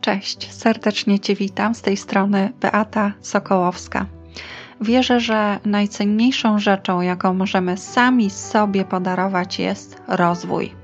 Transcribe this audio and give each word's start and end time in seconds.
Cześć, 0.00 0.52
serdecznie 0.52 1.20
Cię 1.20 1.34
witam 1.34 1.74
z 1.74 1.82
tej 1.82 1.96
strony 1.96 2.52
Beata 2.60 3.12
Sokołowska. 3.20 4.06
Wierzę, 4.80 5.20
że 5.20 5.58
najcenniejszą 5.64 6.58
rzeczą, 6.58 7.00
jaką 7.00 7.34
możemy 7.34 7.76
sami 7.76 8.30
sobie 8.30 8.84
podarować, 8.84 9.58
jest 9.58 10.02
rozwój. 10.08 10.74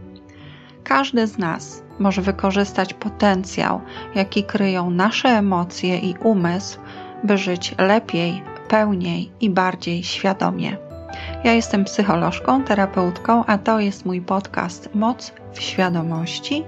Każdy 0.85 1.27
z 1.27 1.39
nas 1.39 1.83
może 1.99 2.23
wykorzystać 2.23 2.95
potencjał, 2.95 3.81
jaki 4.15 4.45
kryją 4.45 4.91
nasze 4.91 5.29
emocje 5.29 5.99
i 5.99 6.15
umysł, 6.23 6.79
by 7.25 7.39
żyć 7.39 7.75
lepiej, 7.79 8.43
pełniej 8.69 9.31
i 9.41 9.51
bardziej 9.51 10.05
świadomie. 10.05 10.77
Ja 11.45 11.53
jestem 11.53 11.85
psycholożką, 11.85 12.65
terapeutką, 12.65 13.45
a 13.45 13.59
to 13.59 13.81
jest 13.81 14.07
mój 14.07 14.21
podcast 14.21 14.95
Moc 14.95 15.33
w 15.53 15.61
świadomości, 15.61 16.65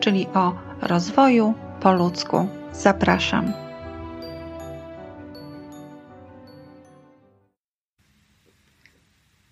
czyli 0.00 0.26
o 0.34 0.54
rozwoju 0.82 1.54
po 1.80 1.92
ludzku. 1.92 2.48
Zapraszam. 2.72 3.52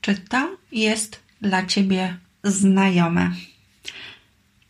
Czy 0.01 0.15
to 0.15 0.57
jest 0.73 1.23
dla 1.41 1.67
Ciebie 1.67 2.17
znajome? 2.45 3.33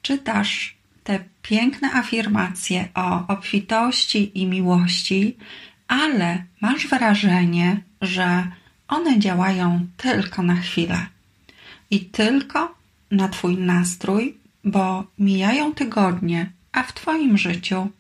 Czytasz 0.03 0.77
te 1.05 1.25
piękne 1.43 1.93
afirmacje 1.93 2.89
o 2.95 3.27
obfitości 3.29 4.41
i 4.41 4.47
miłości, 4.47 5.37
ale 5.89 6.45
masz 6.61 6.87
wrażenie, 6.87 7.83
że 8.01 8.47
one 8.89 9.19
działają 9.19 9.87
tylko 9.97 10.43
na 10.43 10.57
chwilę 10.57 11.07
i 11.91 12.01
tylko 12.01 12.75
na 13.11 13.29
Twój 13.29 13.59
nastrój, 13.59 14.37
bo 14.65 15.05
mijają 15.19 15.75
tygodnie, 15.75 16.53
a 16.77 16.83
w 16.83 16.93
Twoim 16.93 17.39
życiu 17.39 17.91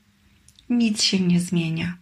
nic 0.71 1.03
się 1.03 1.21
nie 1.21 1.41
zmienia. 1.41 1.97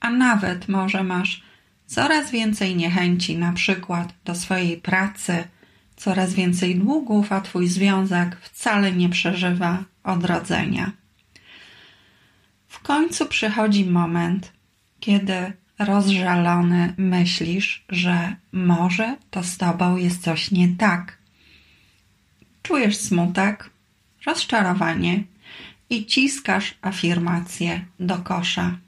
A 0.00 0.10
nawet 0.10 0.68
może 0.68 1.04
masz 1.04 1.42
coraz 1.86 2.30
więcej 2.30 2.76
niechęci, 2.76 3.36
na 3.38 3.52
przykład 3.52 4.14
do 4.24 4.34
swojej 4.34 4.76
pracy, 4.76 5.44
coraz 5.96 6.34
więcej 6.34 6.76
długów, 6.76 7.32
a 7.32 7.40
Twój 7.40 7.68
związek 7.68 8.36
wcale 8.40 8.92
nie 8.92 9.08
przeżywa 9.08 9.84
odrodzenia. 10.04 10.92
W 12.68 12.80
końcu 12.80 13.26
przychodzi 13.26 13.84
moment, 13.84 14.52
kiedy 15.00 15.52
rozżalony 15.78 16.94
myślisz, 16.96 17.84
że 17.88 18.36
może 18.52 19.16
to 19.30 19.42
z 19.42 19.56
Tobą 19.56 19.96
jest 19.96 20.22
coś 20.22 20.50
nie 20.50 20.68
tak. 20.68 21.18
Czujesz 22.62 22.96
smutek, 22.96 23.70
rozczarowanie 24.26 25.31
i 25.92 26.06
ciskasz 26.06 26.74
afirmację 26.82 27.84
do 28.00 28.18
kosza. 28.18 28.78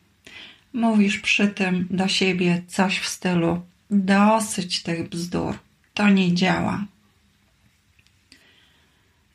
Mówisz 0.72 1.18
przy 1.18 1.48
tym 1.48 1.86
do 1.90 2.08
siebie 2.08 2.62
coś 2.66 2.98
w 2.98 3.06
stylu: 3.06 3.62
dosyć 3.90 4.82
tych 4.82 5.08
bzdur, 5.08 5.58
to 5.94 6.08
nie 6.08 6.34
działa. 6.34 6.84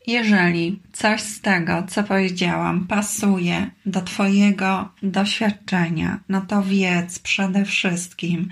Jeżeli 0.07 0.79
coś 0.93 1.21
z 1.21 1.41
tego, 1.41 1.83
co 1.89 2.03
powiedziałam, 2.03 2.87
pasuje 2.87 3.69
do 3.85 4.01
Twojego 4.01 4.91
doświadczenia, 5.03 6.19
no 6.29 6.41
to 6.41 6.63
wiedz 6.63 7.19
przede 7.19 7.65
wszystkim, 7.65 8.49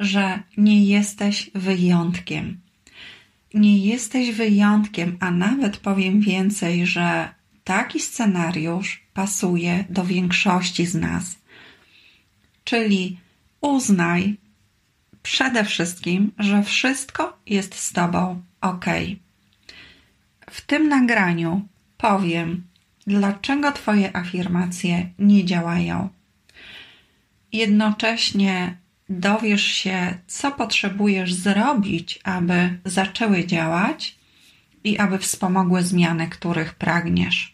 że 0.00 0.42
nie 0.56 0.84
jesteś 0.84 1.50
wyjątkiem. 1.54 2.60
Nie 3.54 3.78
jesteś 3.78 4.30
wyjątkiem, 4.30 5.16
a 5.20 5.30
nawet 5.30 5.76
powiem 5.76 6.20
więcej, 6.20 6.86
że 6.86 7.28
taki 7.64 8.00
scenariusz 8.00 9.02
pasuje 9.14 9.84
do 9.90 10.04
większości 10.04 10.86
z 10.86 10.94
nas. 10.94 11.36
Czyli 12.64 13.20
uznaj 13.60 14.36
przede 15.22 15.64
wszystkim, 15.64 16.32
że 16.38 16.62
wszystko 16.62 17.38
jest 17.46 17.74
z 17.74 17.92
Tobą 17.92 18.42
ok. 18.60 18.86
W 20.50 20.60
tym 20.60 20.88
nagraniu 20.88 21.68
powiem, 21.96 22.66
dlaczego 23.06 23.72
Twoje 23.72 24.16
afirmacje 24.16 25.10
nie 25.18 25.44
działają. 25.44 26.08
Jednocześnie 27.52 28.76
dowiesz 29.08 29.66
się, 29.66 30.18
co 30.26 30.52
potrzebujesz 30.52 31.34
zrobić, 31.34 32.20
aby 32.24 32.78
zaczęły 32.84 33.46
działać 33.46 34.18
i 34.84 34.98
aby 34.98 35.18
wspomogły 35.18 35.82
zmiany, 35.82 36.28
których 36.28 36.74
pragniesz. 36.74 37.51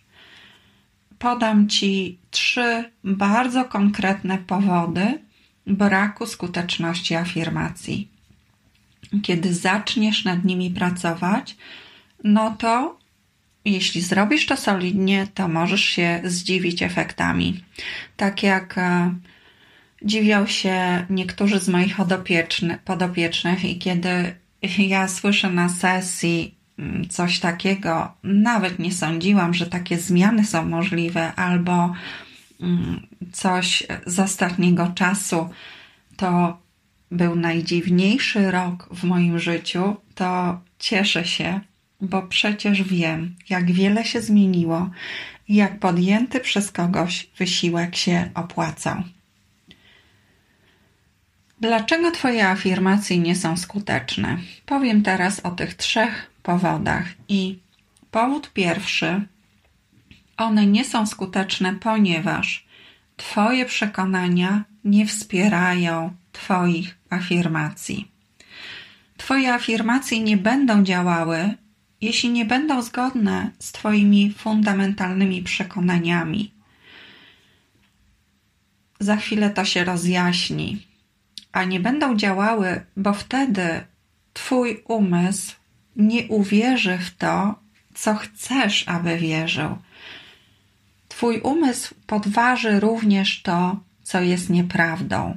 Podam 1.19 1.69
Ci 1.69 2.19
trzy 2.31 2.91
bardzo 3.05 3.65
konkretne 3.65 4.39
powody 4.39 5.19
braku 5.67 6.27
skuteczności 6.27 7.15
afirmacji. 7.15 8.09
Kiedy 9.23 9.55
zaczniesz 9.55 10.25
nad 10.25 10.45
nimi 10.45 10.71
pracować, 10.71 11.57
no 12.25 12.57
to 12.59 12.99
jeśli 13.65 14.01
zrobisz 14.01 14.47
to 14.47 14.57
solidnie, 14.57 15.27
to 15.35 15.49
możesz 15.49 15.85
się 15.85 16.21
zdziwić 16.25 16.83
efektami. 16.83 17.65
Tak 18.17 18.43
jak 18.43 18.79
e, 18.79 19.15
dziwią 20.03 20.47
się 20.47 21.07
niektórzy 21.11 21.61
z 21.61 21.69
moich 21.69 21.97
podopiecznych 22.85 23.65
i 23.65 23.79
kiedy 23.79 24.35
ja 24.79 25.09
słyszę 25.09 25.51
na 25.51 25.69
sesji 25.69 26.58
coś 27.09 27.41
takiego, 27.41 28.13
nawet 28.23 28.79
nie 28.79 28.93
sądziłam, 28.93 29.55
że 29.55 29.67
takie 29.67 29.99
zmiany 29.99 30.45
są 30.45 30.65
możliwe, 30.65 31.33
albo 31.35 31.95
mm, 32.61 33.07
coś 33.33 33.83
z 34.07 34.21
ostatniego 34.21 34.93
czasu, 34.95 35.49
to 36.17 36.59
był 37.11 37.37
najdziwniejszy 37.37 38.51
rok 38.51 38.89
w 38.95 39.05
moim 39.05 39.39
życiu, 39.39 39.97
to 40.15 40.61
cieszę 40.79 41.25
się, 41.25 41.61
bo 42.01 42.23
przecież 42.23 42.83
wiem, 42.83 43.35
jak 43.49 43.73
wiele 43.73 44.05
się 44.05 44.21
zmieniło 44.21 44.91
i 45.49 45.55
jak 45.55 45.79
podjęty 45.79 46.41
przez 46.41 46.73
kogoś 46.73 47.31
wysiłek 47.39 47.97
się 47.97 48.31
opłacał. 48.35 49.03
Dlaczego 51.61 52.11
Twoje 52.11 52.49
afirmacje 52.49 53.19
nie 53.19 53.37
są 53.37 53.57
skuteczne? 53.57 54.39
Powiem 54.67 55.03
teraz 55.03 55.41
o 55.41 55.51
tych 55.51 55.75
trzech 55.75 56.31
powodach. 56.49 57.07
I 57.29 57.59
powód 58.11 58.53
pierwszy: 58.53 59.23
one 60.37 60.67
nie 60.67 60.85
są 60.85 61.07
skuteczne, 61.07 61.75
ponieważ 61.75 62.67
Twoje 63.17 63.67
przekonania 63.67 64.65
nie 64.85 65.07
wspierają 65.07 66.17
Twoich 66.33 66.99
afirmacji. 67.11 68.11
Twoje 69.17 69.55
afirmacje 69.55 70.21
nie 70.21 70.37
będą 70.37 70.83
działały, 70.83 71.55
jeśli 72.01 72.31
nie 72.31 72.45
będą 72.45 72.83
zgodne 72.83 73.51
z 73.59 73.73
Twoimi 73.73 74.33
fundamentalnymi 74.39 75.43
przekonaniami. 75.43 76.53
Za 79.01 79.17
chwilę 79.17 79.51
to 79.51 79.65
się 79.65 79.85
rozjaśni, 79.85 80.87
a 81.53 81.65
nie 81.65 81.81
będą 81.81 82.17
działały, 82.17 82.81
bo 82.97 83.13
wtedy 83.13 83.67
Twój 84.33 84.83
umysł 84.85 85.58
nie 85.99 86.27
uwierzy 86.29 86.99
w 86.99 87.17
to, 87.17 87.55
co 87.95 88.15
chcesz, 88.15 88.89
aby 88.89 89.19
wierzył. 89.19 89.79
Twój 91.09 91.41
umysł 91.41 91.95
podważy 92.07 92.81
również 92.81 93.43
to, 93.43 93.81
co 94.03 94.21
jest 94.21 94.51
nieprawdą. 94.51 95.37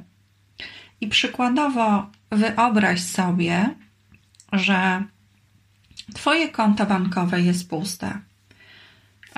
I 1.00 1.06
przykładowo 1.08 2.06
wyobraź 2.30 3.00
sobie, 3.00 3.74
że 4.52 5.02
Twoje 6.14 6.48
konto 6.48 6.86
bankowe 6.86 7.40
jest 7.40 7.68
puste. 7.68 8.18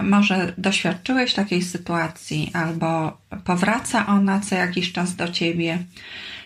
Może 0.03 0.53
doświadczyłeś 0.59 1.35
takiej 1.35 1.63
sytuacji, 1.63 2.51
albo 2.55 3.19
powraca 3.45 4.07
ona 4.07 4.41
co 4.41 4.55
jakiś 4.55 4.93
czas 4.93 5.17
do 5.17 5.29
ciebie. 5.29 5.85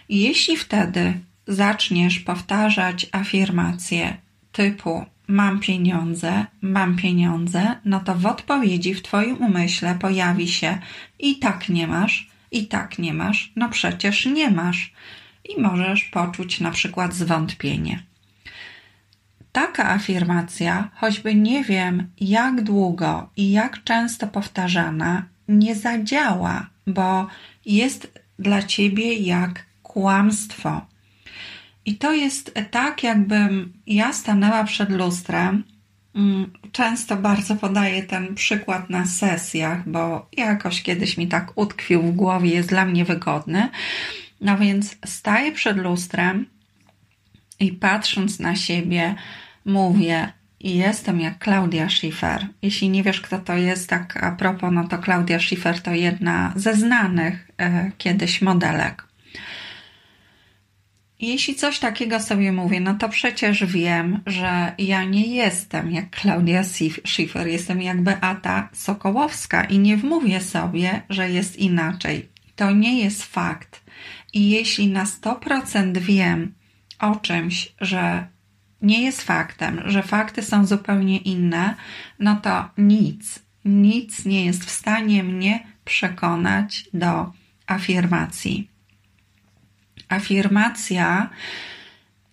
Jeśli 0.09 0.57
wtedy 0.57 1.21
zaczniesz 1.47 2.19
powtarzać 2.19 3.07
afirmacje 3.13 4.17
typu 4.59 5.05
mam 5.29 5.61
pieniądze, 5.61 6.47
mam 6.61 6.97
pieniądze, 6.97 7.77
no 7.85 8.01
to 8.01 8.15
w 8.15 8.27
odpowiedzi 8.27 8.95
w 8.95 9.03
Twoim 9.03 9.37
umyśle 9.37 9.95
pojawi 9.95 10.49
się 10.49 10.79
i 11.19 11.39
tak 11.39 11.69
nie 11.69 11.87
masz, 11.87 12.29
i 12.51 12.67
tak 12.67 12.99
nie 12.99 13.15
masz, 13.15 13.53
no 13.57 13.69
przecież 13.69 14.27
nie 14.27 14.51
masz. 14.51 14.93
I 15.45 15.61
możesz 15.61 16.05
poczuć 16.05 16.61
na 16.61 16.71
przykład 16.71 17.15
zwątpienie 17.15 18.03
taka 19.53 19.91
afirmacja, 19.91 20.91
choćby 20.95 21.35
nie 21.35 21.65
wiem 21.65 22.11
jak 22.21 22.63
długo 22.63 23.31
i 23.37 23.51
jak 23.51 23.85
często 23.85 24.27
powtarzana, 24.27 25.23
nie 25.49 25.75
zadziała, 25.75 26.67
bo 26.87 27.27
jest 27.67 28.21
dla 28.39 28.63
ciebie 28.63 29.15
jak 29.15 29.67
kłamstwo. 29.83 30.87
I 31.89 31.95
to 31.95 32.13
jest 32.13 32.55
tak, 32.71 33.03
jakbym 33.03 33.73
ja 33.87 34.13
stanęła 34.13 34.65
przed 34.65 34.91
lustrem 34.91 35.65
Mm, 36.15 36.53
często 36.73 37.17
bardzo 37.17 37.57
podaję 37.57 38.03
ten 38.03 38.35
przykład 38.35 38.91
na 38.91 39.07
sesjach, 39.07 39.89
bo 39.89 40.29
jakoś 40.37 40.83
kiedyś 40.83 41.17
mi 41.17 41.29
tak 41.29 41.53
utkwił 41.59 42.03
w 42.03 42.15
głowie, 42.15 42.51
jest 42.51 42.69
dla 42.69 42.85
mnie 42.85 43.05
wygodny. 43.05 43.69
No 44.41 44.59
więc 44.59 44.97
staję 45.07 45.53
przed 45.53 45.77
lustrem 45.77 46.47
i 47.61 47.73
patrząc 47.73 48.41
na 48.41 48.57
siebie, 48.57 49.15
mówię: 49.65 50.33
Jestem 50.61 51.21
jak 51.21 51.45
Claudia 51.45 51.89
Schiffer. 51.89 52.47
Jeśli 52.63 52.89
nie 52.89 53.03
wiesz, 53.03 53.21
kto 53.21 53.39
to 53.39 53.57
jest, 53.57 53.89
tak 53.89 54.25
a 54.25 54.33
propos, 54.33 54.71
no 54.73 54.89
to 54.89 54.99
Claudia 54.99 55.39
Schiffer 55.41 55.83
to 55.83 55.91
jedna 55.91 56.53
ze 56.57 56.75
znanych 56.75 57.51
e, 57.59 57.91
kiedyś 57.99 58.43
modelek. 58.43 59.08
Jeśli 61.21 61.55
coś 61.55 61.79
takiego 61.79 62.21
sobie 62.21 62.53
mówię, 62.53 62.81
no 62.81 62.95
to 62.95 63.09
przecież 63.09 63.65
wiem, 63.65 64.21
że 64.27 64.73
ja 64.79 65.05
nie 65.05 65.27
jestem 65.27 65.91
jak 65.91 66.11
Klaudia 66.11 66.63
Schiffer, 67.07 67.47
jestem 67.47 67.83
jak 67.83 68.03
Beata 68.03 68.69
Sokołowska 68.73 69.65
i 69.65 69.79
nie 69.79 69.97
wmówię 69.97 70.41
sobie, 70.41 71.03
że 71.11 71.31
jest 71.31 71.57
inaczej. 71.57 72.29
To 72.57 72.71
nie 72.71 73.01
jest 73.01 73.25
fakt. 73.25 73.85
I 74.33 74.51
jeśli 74.51 74.89
na 74.89 75.05
100% 75.05 75.97
wiem 75.99 76.55
o 76.99 77.17
czymś, 77.17 77.73
że 77.81 78.27
nie 78.83 79.03
jest 79.03 79.23
faktem, 79.23 79.83
że 79.87 80.03
fakty 80.03 80.43
są 80.43 80.67
zupełnie 80.67 81.19
inne, 81.19 81.75
no 82.19 82.37
to 82.37 82.71
nic, 82.79 83.39
nic 83.65 84.25
nie 84.25 84.45
jest 84.45 84.65
w 84.65 84.71
stanie 84.71 85.25
mnie 85.25 85.67
przekonać 85.85 86.85
do 86.95 87.33
afirmacji 87.67 88.78
afirmacja 90.09 91.31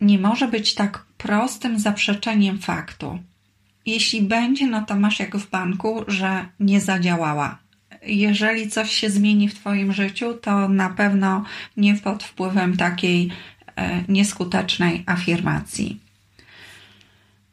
nie 0.01 0.19
może 0.19 0.47
być 0.47 0.73
tak 0.73 1.05
prostym 1.17 1.79
zaprzeczeniem 1.79 2.59
faktu. 2.59 3.19
Jeśli 3.85 4.21
będzie, 4.21 4.67
no 4.67 4.81
to 4.81 4.95
masz 4.95 5.19
jak 5.19 5.37
w 5.37 5.49
banku, 5.49 6.03
że 6.07 6.45
nie 6.59 6.81
zadziałała. 6.81 7.57
Jeżeli 8.05 8.69
coś 8.69 8.91
się 8.91 9.09
zmieni 9.09 9.49
w 9.49 9.55
Twoim 9.55 9.93
życiu, 9.93 10.33
to 10.33 10.69
na 10.69 10.89
pewno 10.89 11.43
nie 11.77 11.95
pod 11.95 12.23
wpływem 12.23 12.77
takiej 12.77 13.31
e, 13.75 14.03
nieskutecznej 14.07 15.03
afirmacji. 15.05 15.99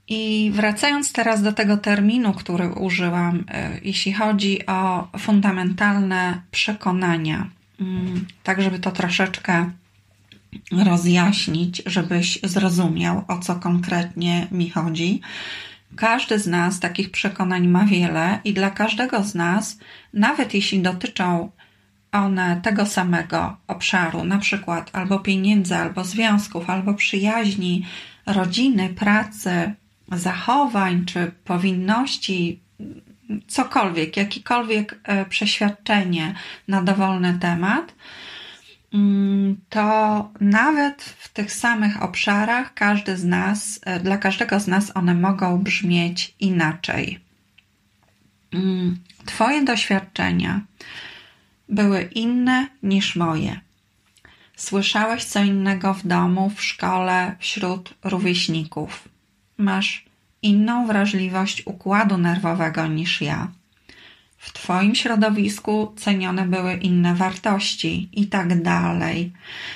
I 0.09 0.51
wracając 0.55 1.13
teraz 1.13 1.43
do 1.43 1.53
tego 1.53 1.77
terminu, 1.77 2.33
który 2.33 2.69
użyłam, 2.69 3.45
e, 3.49 3.79
jeśli 3.83 4.13
chodzi 4.13 4.67
o 4.67 5.09
fundamentalne 5.19 6.43
przekonania, 6.51 7.47
mm, 7.81 8.27
tak 8.43 8.63
żeby 8.63 8.79
to 8.79 8.91
troszeczkę 8.91 9.71
rozjaśnić, 10.85 11.83
żebyś 11.87 12.41
zrozumiał, 12.43 13.25
o 13.29 13.39
co 13.39 13.55
konkretnie 13.55 14.47
mi 14.51 14.71
chodzi. 14.71 15.21
Każdy 15.97 16.39
z 16.39 16.47
nas 16.47 16.81
takich 16.81 17.11
przekonań 17.11 17.69
ma 17.69 17.85
wiele, 17.85 18.41
i 18.45 18.53
dla 18.53 18.71
każdego 18.71 19.25
z 19.25 19.35
nas, 19.35 19.79
nawet 20.13 20.55
jeśli 20.55 20.81
dotyczą 20.81 21.51
one 22.13 22.61
tego 22.63 22.87
samego 22.87 23.57
obszaru, 23.67 24.25
na 24.25 24.39
przykład 24.39 24.91
albo 24.93 25.19
pieniędzy, 25.19 25.77
albo 25.77 26.05
związków, 26.05 26.71
albo 26.71 26.95
przyjaźni, 26.95 27.87
rodziny, 28.27 28.89
pracy, 28.89 29.75
zachowań 30.13 31.05
czy 31.05 31.33
powinności, 31.45 32.61
cokolwiek, 33.47 34.17
jakikolwiek 34.17 35.01
e, 35.05 35.25
przeświadczenie 35.25 36.35
na 36.69 36.83
dowolny 36.83 37.39
temat, 37.39 37.95
to 39.69 40.31
nawet 40.41 41.03
w 41.03 41.29
tych 41.29 41.53
samych 41.53 42.03
obszarach 42.03 42.75
każdy 42.75 43.17
z 43.17 43.25
nas, 43.25 43.81
e, 43.83 44.01
dla 44.01 44.19
każdego 44.19 44.61
z 44.61 44.67
nas 44.67 44.97
one 44.97 45.15
mogą 45.15 45.59
brzmieć 45.59 46.35
inaczej. 46.41 47.21
Mm, 48.53 48.99
twoje 49.27 49.65
doświadczenia 49.65 50.61
były 51.69 52.03
inne 52.03 52.67
niż 52.83 53.17
moje. 53.17 53.61
Słyszałeś 54.57 55.25
co 55.25 55.45
innego 55.45 55.95
w 55.95 56.07
domu, 56.07 56.51
w 56.51 56.65
szkole, 56.65 57.37
wśród 57.39 57.95
rówieśników. 58.05 59.09
Masz 59.59 60.05
inną 60.43 60.87
wrażliwość 60.87 61.63
układu 61.67 62.19
nerwowego 62.19 62.87
niż 62.87 63.23
ja 63.23 63.49
w 64.43 64.53
Twoim 64.53 64.95
środowisku 64.95 65.93
cenione 65.97 66.47
były 66.47 66.75
inne 66.75 67.15
wartości 67.15 68.09
i 68.13 68.27
tak 68.27 68.63
dalej. 68.63 69.33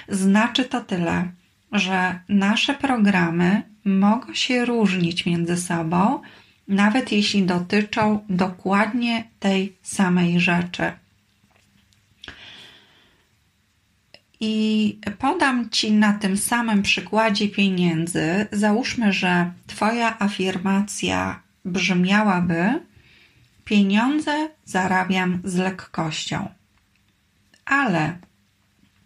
Znaczy 0.08 0.64
to 0.64 0.80
tyle, 0.80 1.28
że 1.72 2.20
nasze 2.28 2.74
programy 2.74 3.62
mogą 3.84 4.34
się 4.34 4.64
różnić 4.64 5.26
między 5.26 5.56
sobą, 5.56 6.20
nawet 6.68 7.12
jeśli 7.12 7.42
dotyczą 7.42 8.24
dokładnie 8.28 9.24
tej 9.40 9.76
samej 9.82 10.40
rzeczy. 10.40 10.92
I 14.40 14.98
podam 15.18 15.70
Ci 15.70 15.92
na 15.92 16.12
tym 16.12 16.36
samym 16.36 16.82
przykładzie 16.82 17.48
pieniędzy. 17.48 18.46
Załóżmy, 18.52 19.12
że 19.12 19.50
Twoja 19.66 20.18
afirmacja 20.18 21.40
brzmiałaby: 21.64 22.80
Pieniądze 23.66 24.48
zarabiam 24.64 25.40
z 25.44 25.54
lekkością. 25.54 26.48
Ale 27.64 28.18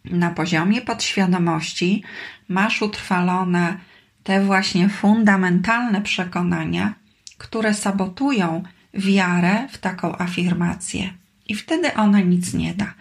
na 0.05 0.31
poziomie 0.31 0.81
podświadomości 0.81 2.03
masz 2.49 2.83
utrwalone 2.83 3.79
te 4.23 4.45
właśnie 4.45 4.89
fundamentalne 4.89 6.03
przekonania, 6.03 6.95
które 7.39 7.75
sabotują 7.75 8.63
wiarę 8.95 9.69
w 9.71 9.79
taką 9.79 10.19
afirmację. 10.19 11.11
I 11.47 11.55
wtedy 11.55 11.95
ona 11.95 12.21
nic 12.21 12.55
nie 12.55 12.75
da. 12.75 12.95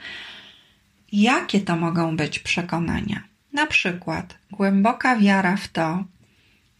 Jakie 1.11 1.61
to 1.61 1.75
mogą 1.75 2.17
być 2.17 2.39
przekonania? 2.39 3.23
Na 3.53 3.67
przykład 3.67 4.37
głęboka 4.51 5.15
wiara 5.15 5.57
w 5.57 5.67
to, 5.67 6.03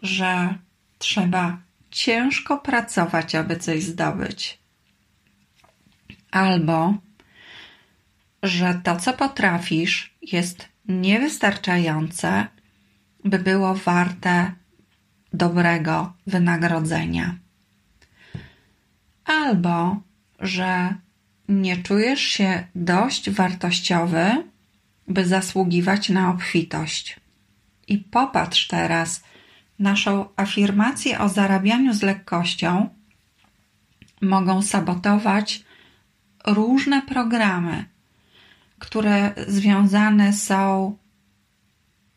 że 0.02 0.56
trzeba 1.00 1.58
ciężko 1.92 2.58
pracować, 2.58 3.36
aby 3.36 3.56
coś 3.56 3.84
zdobyć, 3.84 4.59
albo 6.32 6.94
że 8.44 8.82
to, 8.84 8.96
co 8.96 9.14
potrafisz, 9.14 10.14
jest 10.22 10.70
niewystarczające, 10.88 12.48
by 13.26 13.40
było 13.40 13.76
warte 13.76 14.52
dobrego 15.34 16.14
wynagrodzenia. 16.28 17.36
Albo 19.26 20.02
że 20.40 20.94
nie 21.50 21.78
czujesz 21.78 22.22
się 22.22 22.68
dość 22.76 23.30
wartościowy, 23.30 24.44
by 25.08 25.26
zasługiwać 25.26 26.10
na 26.10 26.30
obfitość. 26.30 27.20
I 27.88 27.98
popatrz 27.98 28.68
teraz, 28.68 29.24
naszą 29.80 30.26
afirmację 30.36 31.20
o 31.20 31.30
zarabianiu 31.30 31.94
z 31.94 32.02
lekkością 32.02 32.90
mogą 34.22 34.62
sabotować 34.62 35.64
różne 36.48 37.02
programy, 37.02 37.86
które 38.80 39.34
związane 39.48 40.34
są 40.34 40.98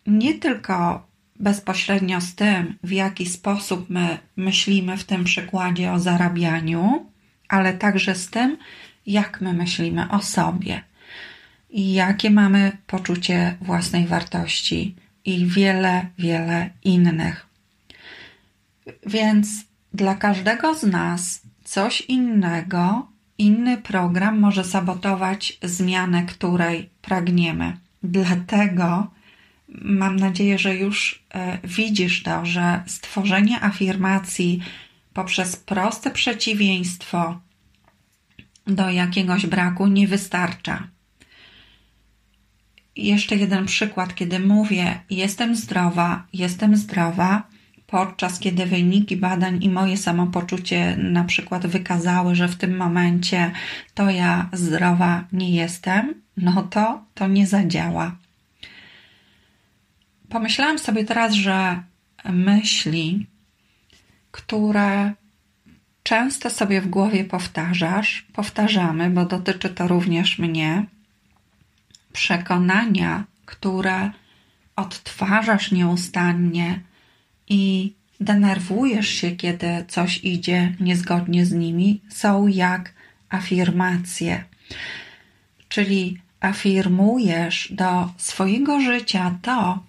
nie 0.07 0.35
tylko 0.35 1.07
bezpośrednio 1.41 2.21
z 2.21 2.35
tym, 2.35 2.79
w 2.83 2.91
jaki 2.93 3.27
sposób 3.27 3.91
my 3.91 4.19
myślimy 4.37 4.97
w 4.97 5.05
tym 5.05 5.25
przykładzie 5.25 5.93
o 5.93 5.99
zarabianiu, 5.99 7.07
ale 7.49 7.75
także 7.75 8.15
z 8.15 8.31
tym, 8.31 8.57
jak 9.07 9.41
my 9.41 9.53
myślimy 9.53 10.11
o 10.11 10.23
sobie 10.23 10.83
i 11.71 11.93
jakie 11.93 12.31
mamy 12.31 12.77
poczucie 12.87 13.57
własnej 13.61 14.07
wartości 14.07 14.97
i 15.25 15.47
wiele, 15.47 16.07
wiele 16.19 16.71
innych. 16.85 17.47
Więc 19.07 19.49
dla 19.95 20.15
każdego 20.15 20.75
z 20.75 20.83
nas 20.83 21.43
coś 21.65 22.01
innego 22.01 23.12
Inny 23.43 23.77
program 23.77 24.39
może 24.39 24.65
sabotować 24.65 25.59
zmianę, 25.63 26.23
której 26.27 26.91
pragniemy. 27.03 27.77
Dlatego 28.03 29.11
mam 29.69 30.17
nadzieję, 30.17 30.59
że 30.59 30.77
już 30.77 31.25
e, 31.35 31.59
widzisz 31.65 32.23
to, 32.23 32.47
że 32.47 32.83
stworzenie 32.87 33.63
afirmacji 33.63 34.63
poprzez 35.15 35.57
proste 35.57 36.11
przeciwieństwo 36.11 37.41
do 38.67 38.91
jakiegoś 38.91 39.47
braku 39.47 39.87
nie 39.87 40.09
wystarcza. 40.09 40.89
Jeszcze 42.97 43.37
jeden 43.37 43.67
przykład, 43.67 44.15
kiedy 44.15 44.41
mówię: 44.41 45.01
Jestem 45.11 45.57
zdrowa, 45.57 46.27
jestem 46.33 46.77
zdrowa, 46.77 47.43
podczas 47.93 48.39
kiedy 48.39 48.67
wyniki 48.67 49.17
badań 49.17 49.65
i 49.65 49.69
moje 49.69 49.97
samopoczucie 49.97 50.97
na 50.97 51.25
przykład 51.25 51.67
wykazały, 51.67 52.35
że 52.35 52.49
w 52.49 52.57
tym 52.57 52.77
momencie 52.77 53.51
to 53.95 54.11
ja 54.11 54.49
zdrowa 54.53 55.25
nie 55.33 55.51
jestem, 55.51 56.15
no 56.37 56.63
to 56.63 57.05
to 57.15 57.27
nie 57.27 57.47
zadziała. 57.47 58.17
Pomyślałam 60.29 60.79
sobie 60.79 61.05
teraz, 61.05 61.33
że 61.33 61.83
myśli, 62.25 63.27
które 64.31 65.13
często 66.03 66.51
sobie 66.51 66.81
w 66.81 66.89
głowie 66.89 67.25
powtarzasz, 67.25 68.27
powtarzamy, 68.33 69.11
bo 69.11 69.25
dotyczy 69.25 69.69
to 69.69 69.89
również 69.89 70.39
mnie, 70.39 70.87
przekonania, 72.13 73.25
które 73.47 74.11
odtwarzasz 74.77 75.73
nieustannie 75.73 76.81
i 77.49 77.93
denerwujesz 78.21 79.09
się, 79.09 79.31
kiedy 79.31 79.85
coś 79.89 80.25
idzie 80.25 80.75
niezgodnie 80.81 81.47
z 81.47 81.53
nimi, 81.53 82.01
są 82.09 82.47
jak 82.47 82.93
afirmacje. 83.29 84.45
Czyli 85.69 86.19
afirmujesz 86.41 87.69
do 87.73 88.11
swojego 88.17 88.81
życia 88.81 89.39
to, 89.43 89.85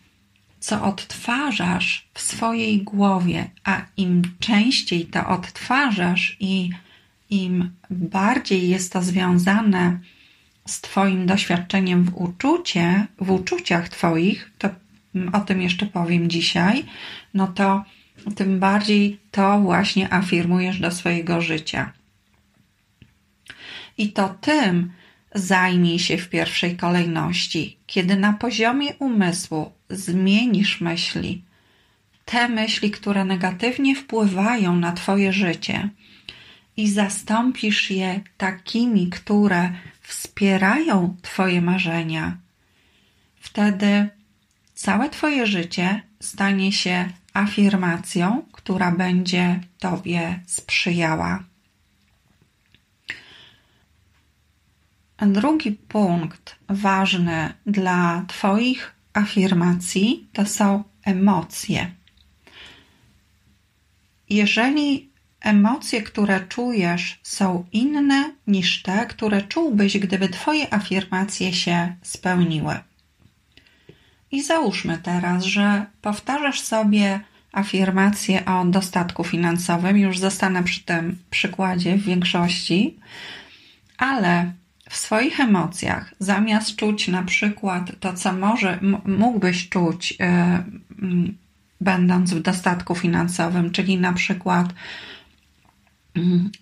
co 0.60 0.84
odtwarzasz 0.84 2.08
w 2.14 2.22
swojej 2.22 2.82
głowie, 2.82 3.50
a 3.64 3.82
im 3.98 4.22
częściej 4.40 5.06
to 5.06 5.28
odtwarzasz 5.28 6.38
i 6.40 6.70
im 7.30 7.72
bardziej 7.90 8.70
jest 8.70 8.94
to 8.94 9.02
związane 9.02 10.00
z 10.66 10.82
Twoim 10.82 11.26
doświadczeniem 11.26 12.04
w 12.04 12.16
uczucie, 12.16 13.08
w 13.20 13.32
uczuciach 13.32 13.90
Twoich, 13.90 14.52
to 14.58 14.70
o 15.34 15.40
tym 15.40 15.62
jeszcze 15.62 15.86
powiem 15.86 16.30
dzisiaj, 16.30 16.86
no 17.34 17.48
to 17.48 17.84
tym 18.36 18.60
bardziej 18.60 19.20
to 19.32 19.60
właśnie 19.60 20.14
afirmujesz 20.14 20.80
do 20.80 20.92
swojego 20.92 21.42
życia. 21.42 21.94
I 23.98 24.12
to 24.12 24.30
tym 24.42 24.92
zajmij 25.36 26.00
się 26.00 26.18
w 26.18 26.30
pierwszej 26.30 26.78
kolejności, 26.78 27.78
kiedy 27.88 28.16
na 28.16 28.34
poziomie 28.34 28.94
umysłu 29.00 29.72
zmienisz 29.90 30.82
myśli, 30.82 31.44
te 32.26 32.50
myśli, 32.50 32.92
które 32.92 33.26
negatywnie 33.26 33.96
wpływają 33.96 34.76
na 34.76 34.92
Twoje 34.92 35.34
życie, 35.34 35.90
i 36.78 36.90
zastąpisz 36.90 37.92
je 37.92 38.22
takimi, 38.38 39.10
które 39.10 39.70
wspierają 40.02 41.18
Twoje 41.22 41.62
marzenia, 41.62 42.38
wtedy 43.40 44.10
całe 44.74 45.10
Twoje 45.10 45.48
życie 45.48 46.02
stanie 46.20 46.72
się 46.72 47.10
afirmacją, 47.34 48.46
która 48.52 48.92
będzie 48.92 49.60
Tobie 49.80 50.40
sprzyjała. 50.46 51.44
Drugi 55.18 55.72
punkt 55.72 56.56
ważny 56.70 57.54
dla 57.66 58.26
Twoich 58.28 58.96
afirmacji 59.14 60.28
to 60.34 60.46
są 60.46 60.84
emocje. 61.04 61.92
Jeżeli 64.30 65.10
emocje, 65.42 66.02
które 66.02 66.48
czujesz, 66.48 67.20
są 67.24 67.66
inne 67.72 68.34
niż 68.48 68.82
te, 68.82 69.06
które 69.06 69.42
czułbyś, 69.42 69.98
gdyby 69.98 70.30
Twoje 70.30 70.74
afirmacje 70.74 71.54
się 71.54 71.96
spełniły. 72.02 72.80
I 74.34 74.44
załóżmy 74.44 74.98
teraz, 74.98 75.44
że 75.44 75.86
powtarzasz 76.02 76.62
sobie 76.62 77.20
afirmację 77.52 78.46
o 78.46 78.66
dostatku 78.66 79.24
finansowym. 79.24 79.98
Już 79.98 80.20
zostanę 80.20 80.64
przy 80.64 80.84
tym 80.84 81.18
przykładzie 81.30 81.96
w 81.96 82.04
większości, 82.04 83.00
ale 83.98 84.52
w 84.90 84.96
swoich 84.96 85.40
emocjach, 85.40 86.14
zamiast 86.20 86.76
czuć 86.76 87.08
na 87.08 87.24
przykład 87.24 87.92
to, 88.00 88.14
co 88.14 88.34
może 88.34 88.80
mógłbyś 89.06 89.70
czuć, 89.70 90.12
yy, 90.12 91.34
będąc 91.82 92.34
w 92.34 92.42
dostatku 92.42 92.96
finansowym, 92.96 93.72
czyli 93.72 93.98
na 93.98 94.14
przykład 94.14 94.74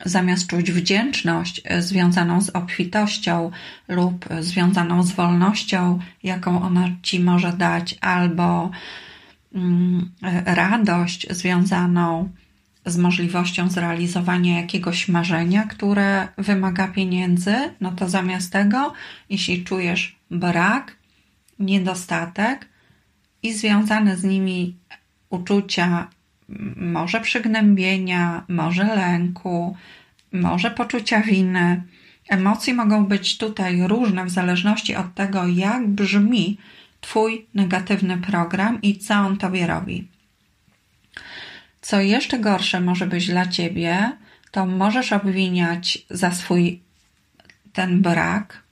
zamiast 0.05 0.47
czuć 0.47 0.71
wdzięczność 0.71 1.61
e, 1.63 1.81
związaną 1.81 2.41
z 2.41 2.49
obfitością 2.49 3.51
lub 3.87 4.25
związaną 4.39 5.03
z 5.03 5.11
wolnością, 5.11 5.99
jaką 6.23 6.61
ona 6.61 6.89
ci 7.01 7.19
może 7.19 7.53
dać, 7.53 7.95
albo 8.01 8.71
mm, 9.55 10.11
e, 10.23 10.55
radość 10.55 11.27
związaną 11.29 12.29
z 12.85 12.97
możliwością 12.97 13.69
zrealizowania 13.69 14.61
jakiegoś 14.61 15.07
marzenia, 15.07 15.63
które 15.63 16.27
wymaga 16.37 16.87
pieniędzy, 16.87 17.55
no 17.81 17.91
to 17.91 18.09
zamiast 18.09 18.51
tego, 18.53 18.93
jeśli 19.29 19.63
czujesz 19.63 20.15
brak, 20.31 20.95
niedostatek 21.59 22.67
i 23.43 23.53
związane 23.53 24.17
z 24.17 24.23
nimi 24.23 24.77
uczucia 25.29 26.07
może 26.75 27.21
przygnębienia, 27.21 28.43
może 28.47 28.83
lęku, 28.83 29.77
może 30.31 30.71
poczucia 30.71 31.21
winy. 31.21 31.83
Emocje 32.29 32.73
mogą 32.73 33.05
być 33.05 33.37
tutaj 33.37 33.87
różne 33.87 34.25
w 34.25 34.29
zależności 34.29 34.95
od 34.95 35.13
tego, 35.15 35.47
jak 35.47 35.87
brzmi 35.87 36.57
Twój 37.01 37.45
negatywny 37.53 38.17
program 38.17 38.81
i 38.81 38.97
co 38.97 39.15
on 39.15 39.37
Tobie 39.37 39.67
robi. 39.67 40.07
Co 41.81 42.01
jeszcze 42.01 42.39
gorsze 42.39 42.81
może 42.81 43.07
być 43.07 43.27
dla 43.27 43.47
Ciebie, 43.47 44.11
to 44.51 44.65
możesz 44.65 45.13
obwiniać 45.13 45.99
za 46.09 46.31
swój 46.31 46.81
ten 47.73 48.01
brak 48.01 48.63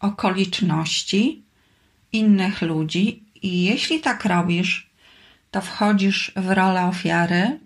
okoliczności 0.00 1.42
innych 2.12 2.62
ludzi 2.62 3.22
i 3.42 3.64
jeśli 3.64 4.00
tak 4.00 4.24
robisz, 4.24 4.89
to 5.50 5.60
wchodzisz 5.60 6.32
w 6.36 6.50
rolę 6.50 6.84
ofiary 6.84 7.58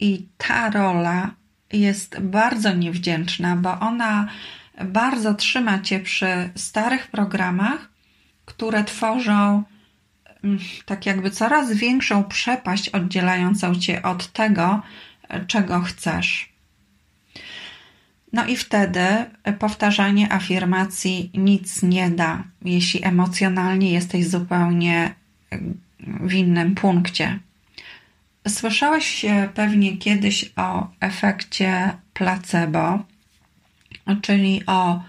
i 0.00 0.26
ta 0.38 0.70
rola 0.70 1.30
jest 1.72 2.20
bardzo 2.20 2.74
niewdzięczna, 2.74 3.56
bo 3.56 3.80
ona 3.80 4.28
bardzo 4.84 5.34
trzyma 5.34 5.78
cię 5.78 6.00
przy 6.00 6.50
starych 6.54 7.06
programach, 7.06 7.90
które 8.44 8.84
tworzą 8.84 9.62
mm, 10.44 10.58
tak 10.86 11.06
jakby 11.06 11.30
coraz 11.30 11.72
większą 11.72 12.24
przepaść 12.24 12.88
oddzielającą 12.88 13.74
cię 13.74 14.02
od 14.02 14.32
tego, 14.32 14.82
czego 15.46 15.80
chcesz. 15.80 16.52
No 18.32 18.46
i 18.46 18.56
wtedy 18.56 19.06
powtarzanie 19.58 20.32
afirmacji 20.32 21.30
nic 21.34 21.82
nie 21.82 22.10
da, 22.10 22.44
jeśli 22.62 23.04
emocjonalnie 23.04 23.92
jesteś 23.92 24.28
zupełnie 24.28 25.14
w 26.00 26.32
innym 26.32 26.74
punkcie. 26.74 27.38
Słyszałeś 28.48 29.24
pewnie 29.54 29.96
kiedyś 29.96 30.52
o 30.56 30.88
efekcie 31.00 31.92
placebo, 32.14 32.98
czyli 34.22 34.62
o 34.66 35.02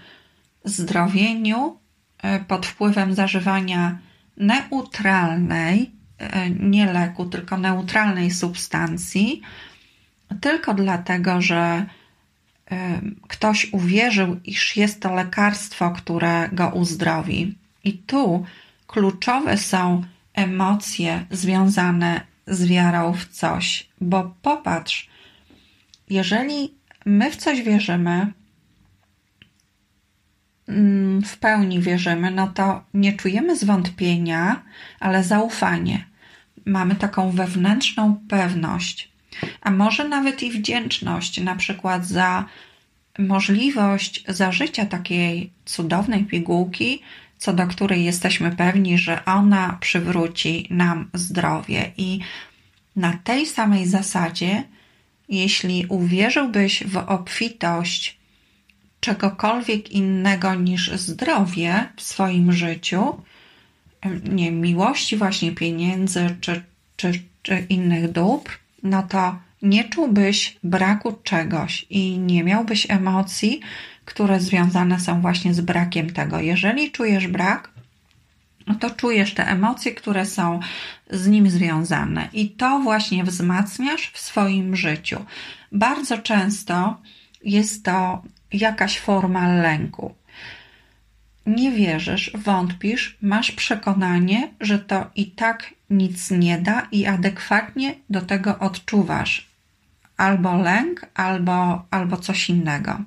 zdrowieniu 0.64 1.78
e, 2.22 2.40
pod 2.40 2.66
wpływem 2.66 3.14
zażywania 3.14 3.98
neutralnej, 4.36 5.90
e, 6.18 6.50
nie 6.50 6.92
leku, 6.92 7.24
tylko 7.24 7.56
neutralnej 7.56 8.30
substancji, 8.30 9.42
tylko 10.40 10.74
dlatego, 10.74 11.42
że 11.42 11.86
e, 12.70 13.00
ktoś 13.28 13.72
uwierzył, 13.72 14.40
iż 14.44 14.76
jest 14.76 15.02
to 15.02 15.14
lekarstwo, 15.14 15.90
które 15.90 16.48
go 16.52 16.68
uzdrowi. 16.68 17.58
I 17.84 17.98
tu 17.98 18.44
kluczowe 18.86 19.58
są 19.58 20.04
emocje 20.34 21.26
związane 21.30 22.20
z 22.46 22.66
wiarą 22.66 23.12
w 23.12 23.28
coś. 23.28 23.88
Bo 24.00 24.34
popatrz, 24.42 25.10
jeżeli 26.10 26.74
my 27.06 27.30
w 27.30 27.36
coś 27.36 27.62
wierzymy, 27.62 28.32
mm, 30.68 31.22
w 31.22 31.38
pełni 31.38 31.80
wierzymy, 31.80 32.30
no 32.30 32.48
to 32.48 32.84
nie 32.94 33.12
czujemy 33.12 33.56
zwątpienia, 33.56 34.62
ale 35.00 35.24
zaufanie. 35.24 36.04
Mamy 36.66 36.94
taką 36.94 37.30
wewnętrzną 37.30 38.20
pewność, 38.28 39.12
a 39.60 39.70
może 39.70 40.08
nawet 40.08 40.42
i 40.42 40.50
wdzięczność, 40.50 41.40
na 41.40 41.56
przykład 41.56 42.06
za 42.06 42.44
możliwość 43.18 44.24
zażycia 44.28 44.86
takiej 44.86 45.52
cudownej 45.64 46.24
pigułki, 46.24 47.02
co 47.40 47.52
do 47.52 47.66
której 47.66 48.04
jesteśmy 48.04 48.56
pewni, 48.56 48.98
że 48.98 49.24
ona 49.24 49.78
przywróci 49.80 50.66
nam 50.70 51.10
zdrowie. 51.14 51.92
I 51.96 52.20
na 52.96 53.18
tej 53.24 53.46
samej 53.46 53.86
zasadzie, 53.86 54.62
jeśli 55.28 55.86
uwierzyłbyś 55.88 56.84
w 56.84 56.96
obfitość 56.96 58.18
czegokolwiek 59.00 59.90
innego 59.90 60.54
niż 60.54 60.90
zdrowie 60.90 61.88
w 61.96 62.02
swoim 62.02 62.52
życiu, 62.52 63.22
nie 64.24 64.50
miłości, 64.50 65.16
właśnie 65.16 65.52
pieniędzy 65.52 66.36
czy, 66.40 66.62
czy, 66.96 67.12
czy 67.42 67.66
innych 67.68 68.12
dóbr, 68.12 68.50
no 68.82 69.02
to 69.02 69.38
nie 69.62 69.84
czułbyś 69.84 70.56
braku 70.64 71.18
czegoś 71.22 71.86
i 71.90 72.18
nie 72.18 72.44
miałbyś 72.44 72.86
emocji, 72.90 73.60
które 74.10 74.40
związane 74.40 75.00
są 75.00 75.20
właśnie 75.20 75.54
z 75.54 75.60
brakiem 75.60 76.12
tego. 76.12 76.40
Jeżeli 76.40 76.90
czujesz 76.90 77.28
brak, 77.28 77.70
to 78.80 78.90
czujesz 78.90 79.34
te 79.34 79.46
emocje, 79.46 79.92
które 79.92 80.26
są 80.26 80.60
z 81.10 81.26
nim 81.26 81.50
związane, 81.50 82.28
i 82.32 82.50
to 82.50 82.78
właśnie 82.78 83.24
wzmacniasz 83.24 84.10
w 84.14 84.18
swoim 84.18 84.76
życiu. 84.76 85.24
Bardzo 85.72 86.18
często 86.18 87.00
jest 87.44 87.84
to 87.84 88.22
jakaś 88.52 88.98
forma 88.98 89.48
lęku. 89.48 90.14
Nie 91.46 91.70
wierzysz, 91.70 92.30
wątpisz, 92.34 93.18
masz 93.22 93.52
przekonanie, 93.52 94.48
że 94.60 94.78
to 94.78 95.10
i 95.14 95.26
tak 95.26 95.74
nic 95.90 96.30
nie 96.30 96.58
da, 96.58 96.88
i 96.92 97.06
adekwatnie 97.06 97.94
do 98.10 98.20
tego 98.22 98.58
odczuwasz 98.58 99.50
albo 100.16 100.56
lęk, 100.56 101.06
albo, 101.14 101.84
albo 101.90 102.16
coś 102.16 102.50
innego. 102.50 102.98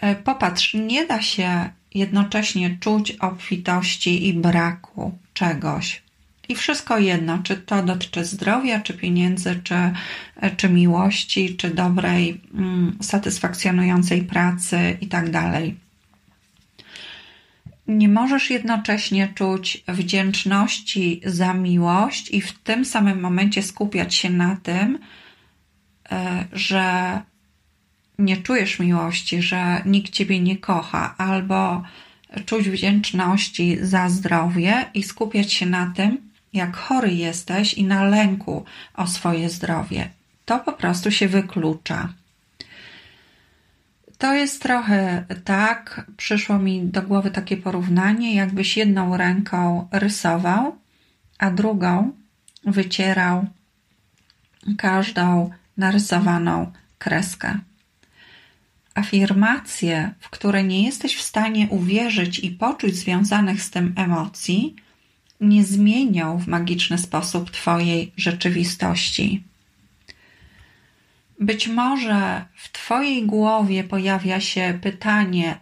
E, 0.00 0.14
popatrz, 0.14 0.74
nie 0.74 1.06
da 1.06 1.22
się 1.22 1.70
jednocześnie 1.94 2.76
czuć 2.80 3.10
obfitości 3.12 4.28
i 4.28 4.34
braku 4.34 5.18
czegoś. 5.34 6.02
I 6.48 6.54
wszystko 6.54 6.98
jedno, 6.98 7.38
czy 7.38 7.56
to 7.56 7.82
dotyczy 7.82 8.24
zdrowia, 8.24 8.80
czy 8.80 8.94
pieniędzy, 8.94 9.60
czy, 9.64 9.74
czy 10.56 10.68
miłości, 10.68 11.56
czy 11.56 11.70
dobrej, 11.70 12.40
mm, 12.54 12.98
satysfakcjonującej 13.00 14.22
pracy 14.22 14.96
i 15.00 15.06
tak. 15.06 15.26
Nie 17.88 18.08
możesz 18.08 18.50
jednocześnie 18.50 19.28
czuć 19.34 19.84
wdzięczności 19.88 21.20
za 21.24 21.54
miłość 21.54 22.30
i 22.30 22.40
w 22.40 22.52
tym 22.52 22.84
samym 22.84 23.20
momencie 23.20 23.62
skupiać 23.62 24.14
się 24.14 24.30
na 24.30 24.56
tym, 24.56 24.98
e, 26.10 26.44
że 26.52 27.20
nie 28.18 28.36
czujesz 28.36 28.78
miłości, 28.78 29.42
że 29.42 29.82
nikt 29.86 30.12
ciebie 30.12 30.40
nie 30.40 30.56
kocha, 30.56 31.14
albo 31.18 31.82
czuć 32.46 32.68
wdzięczności 32.68 33.78
za 33.80 34.08
zdrowie 34.08 34.84
i 34.94 35.02
skupiać 35.02 35.52
się 35.52 35.66
na 35.66 35.92
tym, 35.96 36.30
jak 36.52 36.76
chory 36.76 37.14
jesteś 37.14 37.74
i 37.74 37.84
na 37.84 38.04
lęku 38.04 38.64
o 38.94 39.06
swoje 39.06 39.50
zdrowie. 39.50 40.10
To 40.44 40.58
po 40.58 40.72
prostu 40.72 41.10
się 41.10 41.28
wyklucza. 41.28 42.08
To 44.18 44.34
jest 44.34 44.62
trochę 44.62 45.24
tak, 45.44 46.06
przyszło 46.16 46.58
mi 46.58 46.82
do 46.82 47.02
głowy 47.02 47.30
takie 47.30 47.56
porównanie, 47.56 48.34
jakbyś 48.34 48.76
jedną 48.76 49.16
ręką 49.16 49.88
rysował, 49.92 50.76
a 51.38 51.50
drugą 51.50 52.12
wycierał 52.64 53.46
każdą 54.78 55.50
narysowaną 55.76 56.72
kreskę 56.98 57.58
afirmacje, 58.98 60.14
w 60.20 60.30
które 60.30 60.64
nie 60.64 60.82
jesteś 60.82 61.16
w 61.16 61.22
stanie 61.22 61.66
uwierzyć 61.70 62.38
i 62.38 62.50
poczuć 62.50 62.94
związanych 62.96 63.62
z 63.62 63.70
tym 63.70 63.94
emocji, 63.96 64.76
nie 65.40 65.64
zmienią 65.64 66.38
w 66.38 66.46
magiczny 66.46 66.98
sposób 66.98 67.50
Twojej 67.50 68.12
rzeczywistości. 68.16 69.42
Być 71.40 71.68
może 71.68 72.44
w 72.54 72.72
Twojej 72.72 73.26
głowie 73.26 73.84
pojawia 73.84 74.40
się 74.40 74.78
pytanie 74.82 75.56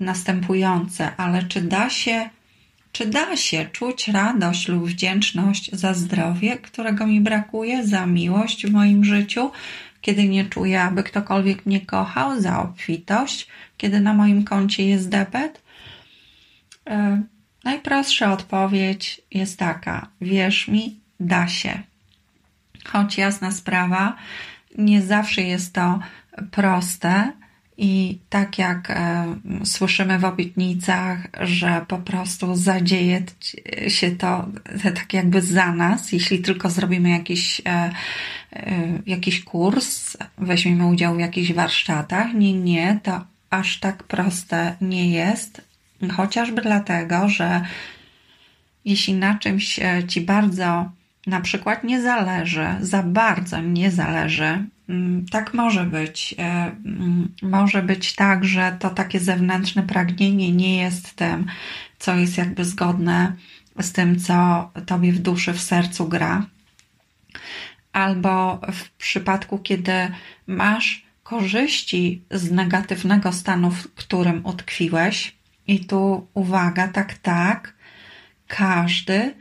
następujące, 0.00 1.16
ale 1.16 1.42
czy 1.42 1.60
da 1.60 1.90
się, 1.90 2.30
czy 2.92 3.06
da 3.06 3.36
się 3.36 3.68
czuć 3.72 4.08
radość 4.08 4.68
lub 4.68 4.84
wdzięczność 4.84 5.70
za 5.72 5.94
zdrowie, 5.94 6.56
którego 6.56 7.06
mi 7.06 7.20
brakuje, 7.20 7.86
za 7.86 8.06
miłość 8.06 8.66
w 8.66 8.72
moim 8.72 9.04
życiu, 9.04 9.50
kiedy 10.06 10.28
nie 10.28 10.44
czuję, 10.44 10.82
aby 10.82 11.02
ktokolwiek 11.02 11.66
mnie 11.66 11.80
kochał, 11.80 12.40
za 12.40 12.62
obfitość, 12.62 13.48
kiedy 13.76 14.00
na 14.00 14.14
moim 14.14 14.44
koncie 14.44 14.88
jest 14.88 15.08
debet? 15.08 15.62
E, 16.86 17.22
najprostsza 17.64 18.32
odpowiedź 18.32 19.20
jest 19.30 19.58
taka: 19.58 20.08
wierz 20.20 20.68
mi, 20.68 21.00
da 21.20 21.48
się. 21.48 21.82
Choć 22.84 23.18
jasna 23.18 23.52
sprawa, 23.52 24.16
nie 24.78 25.02
zawsze 25.02 25.42
jest 25.42 25.74
to 25.74 26.00
proste. 26.50 27.32
I 27.78 28.18
tak 28.28 28.58
jak 28.58 28.90
e, 28.90 29.26
słyszymy 29.64 30.18
w 30.18 30.24
obietnicach, 30.24 31.18
że 31.40 31.84
po 31.88 31.98
prostu 31.98 32.56
zadzieje 32.56 33.22
się 33.88 34.10
to 34.10 34.48
tak 34.82 35.12
jakby 35.12 35.42
za 35.42 35.72
nas, 35.72 36.12
jeśli 36.12 36.38
tylko 36.38 36.70
zrobimy 36.70 37.10
jakiś, 37.10 37.62
e, 37.66 37.90
e, 38.52 38.98
jakiś 39.06 39.44
kurs, 39.44 40.16
weźmiemy 40.38 40.86
udział 40.86 41.16
w 41.16 41.20
jakichś 41.20 41.52
warsztatach. 41.52 42.34
Nie, 42.34 42.52
nie, 42.52 43.00
to 43.02 43.24
aż 43.50 43.80
tak 43.80 44.02
proste 44.02 44.76
nie 44.80 45.10
jest, 45.10 45.60
chociażby 46.16 46.62
dlatego, 46.62 47.28
że 47.28 47.64
jeśli 48.84 49.14
na 49.14 49.38
czymś 49.38 49.80
ci 50.08 50.20
bardzo 50.20 50.90
na 51.26 51.40
przykład 51.40 51.84
nie 51.84 52.02
zależy, 52.02 52.66
za 52.80 53.02
bardzo 53.02 53.60
nie 53.60 53.90
zależy, 53.90 54.64
tak 55.30 55.54
może 55.54 55.84
być. 55.84 56.34
E, 56.38 56.42
mm, 56.42 57.34
może 57.42 57.82
być 57.82 58.14
tak, 58.14 58.44
że 58.44 58.76
to 58.80 58.90
takie 58.90 59.20
zewnętrzne 59.20 59.82
pragnienie 59.82 60.52
nie 60.52 60.76
jest 60.76 61.14
tym, 61.14 61.46
co 61.98 62.16
jest 62.16 62.38
jakby 62.38 62.64
zgodne 62.64 63.32
z 63.80 63.92
tym, 63.92 64.20
co 64.20 64.70
tobie 64.86 65.12
w 65.12 65.18
duszy, 65.18 65.52
w 65.52 65.60
sercu 65.60 66.08
gra. 66.08 66.46
Albo 67.92 68.60
w 68.72 68.90
przypadku, 68.90 69.58
kiedy 69.58 69.92
masz 70.46 71.06
korzyści 71.22 72.22
z 72.30 72.50
negatywnego 72.50 73.32
stanu, 73.32 73.70
w 73.70 73.94
którym 73.94 74.46
utkwiłeś, 74.46 75.36
i 75.66 75.84
tu 75.84 76.26
uwaga, 76.34 76.88
tak, 76.88 77.14
tak, 77.14 77.74
każdy 78.48 79.34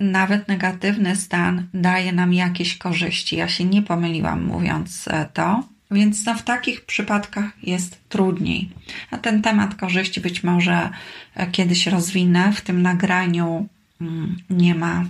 nawet 0.00 0.48
negatywny 0.48 1.16
stan 1.16 1.66
daje 1.74 2.12
nam 2.12 2.34
jakieś 2.34 2.78
korzyści. 2.78 3.36
Ja 3.36 3.48
się 3.48 3.64
nie 3.64 3.82
pomyliłam 3.82 4.44
mówiąc 4.44 5.08
e, 5.08 5.28
to, 5.32 5.62
więc 5.90 6.26
no 6.26 6.34
w 6.34 6.42
takich 6.42 6.84
przypadkach 6.84 7.50
jest 7.62 8.08
trudniej. 8.08 8.70
A 9.10 9.18
ten 9.18 9.42
temat 9.42 9.74
korzyści 9.74 10.20
być 10.20 10.44
może 10.44 10.90
e, 11.34 11.46
kiedyś 11.46 11.86
rozwinę. 11.86 12.52
W 12.52 12.60
tym 12.60 12.82
nagraniu 12.82 13.68
mm, 14.00 14.36
nie 14.50 14.74
ma, 14.74 15.04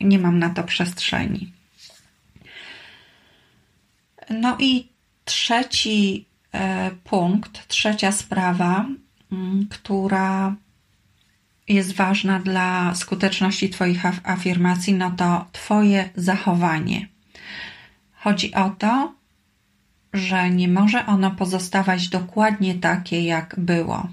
nie 0.00 0.18
mam 0.18 0.38
na 0.38 0.50
to 0.50 0.62
przestrzeni. 0.62 1.52
No 4.30 4.56
i 4.60 4.88
trzeci 5.24 6.24
e, 6.52 6.90
punkt, 7.04 7.68
trzecia 7.68 8.12
sprawa, 8.12 8.86
mm, 9.32 9.66
która 9.70 10.54
jest 11.68 11.94
ważna 11.94 12.40
dla 12.40 12.94
skuteczności 12.94 13.70
Twoich 13.70 14.02
afirmacji, 14.24 14.94
no 14.94 15.10
to 15.10 15.46
Twoje 15.52 16.08
zachowanie. 16.16 17.08
Chodzi 18.12 18.54
o 18.54 18.70
to, 18.70 19.12
że 20.12 20.50
nie 20.50 20.68
może 20.68 21.06
ono 21.06 21.30
pozostawać 21.30 22.08
dokładnie 22.08 22.74
takie, 22.74 23.22
jak 23.22 23.54
było. 23.58 24.08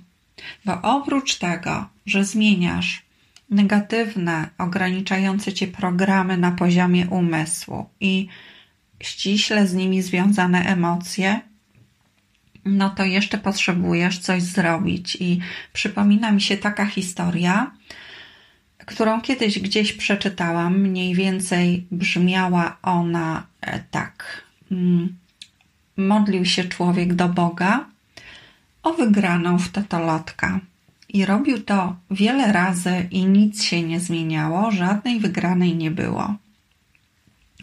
Bo 0.66 0.82
oprócz 0.82 1.36
tego, 1.36 1.86
że 2.06 2.26
zmieniasz 2.26 3.06
negatywne, 3.50 4.50
ograniczające 4.58 5.54
cię 5.54 5.68
programy 5.68 6.38
na 6.38 6.52
poziomie 6.52 7.08
umysłu 7.08 7.90
i 8.00 8.28
ściśle 9.02 9.68
z 9.68 9.74
nimi 9.74 10.02
związane 10.02 10.66
emocje, 10.66 11.40
no 12.66 12.90
to 12.90 13.04
jeszcze 13.04 13.38
potrzebujesz 13.38 14.20
coś 14.20 14.44
zrobić. 14.44 15.18
I 15.20 15.40
przypomina 15.74 16.32
mi 16.32 16.42
się 16.42 16.58
taka 16.58 16.86
historia, 16.86 17.72
którą 18.78 19.22
kiedyś 19.22 19.60
gdzieś 19.60 19.94
przeczytałam. 19.94 20.80
Mniej 20.80 21.16
więcej 21.16 21.88
brzmiała 21.92 22.78
ona 22.82 23.44
e, 23.62 23.80
tak. 23.80 24.44
Mm, 24.72 25.16
modlił 25.98 26.46
się 26.46 26.64
człowiek 26.64 27.14
do 27.14 27.30
Boga 27.30 27.86
o 28.84 28.94
wygraną 28.94 29.60
w 29.60 29.70
totolotka. 29.70 30.60
I 31.10 31.26
robił 31.26 31.62
to 31.62 31.96
wiele 32.12 32.52
razy 32.52 33.08
i 33.12 33.26
nic 33.26 33.64
się 33.64 33.84
nie 33.84 34.00
zmieniało, 34.00 34.72
żadnej 34.72 35.20
wygranej 35.20 35.76
nie 35.76 35.92
było. 35.92 36.36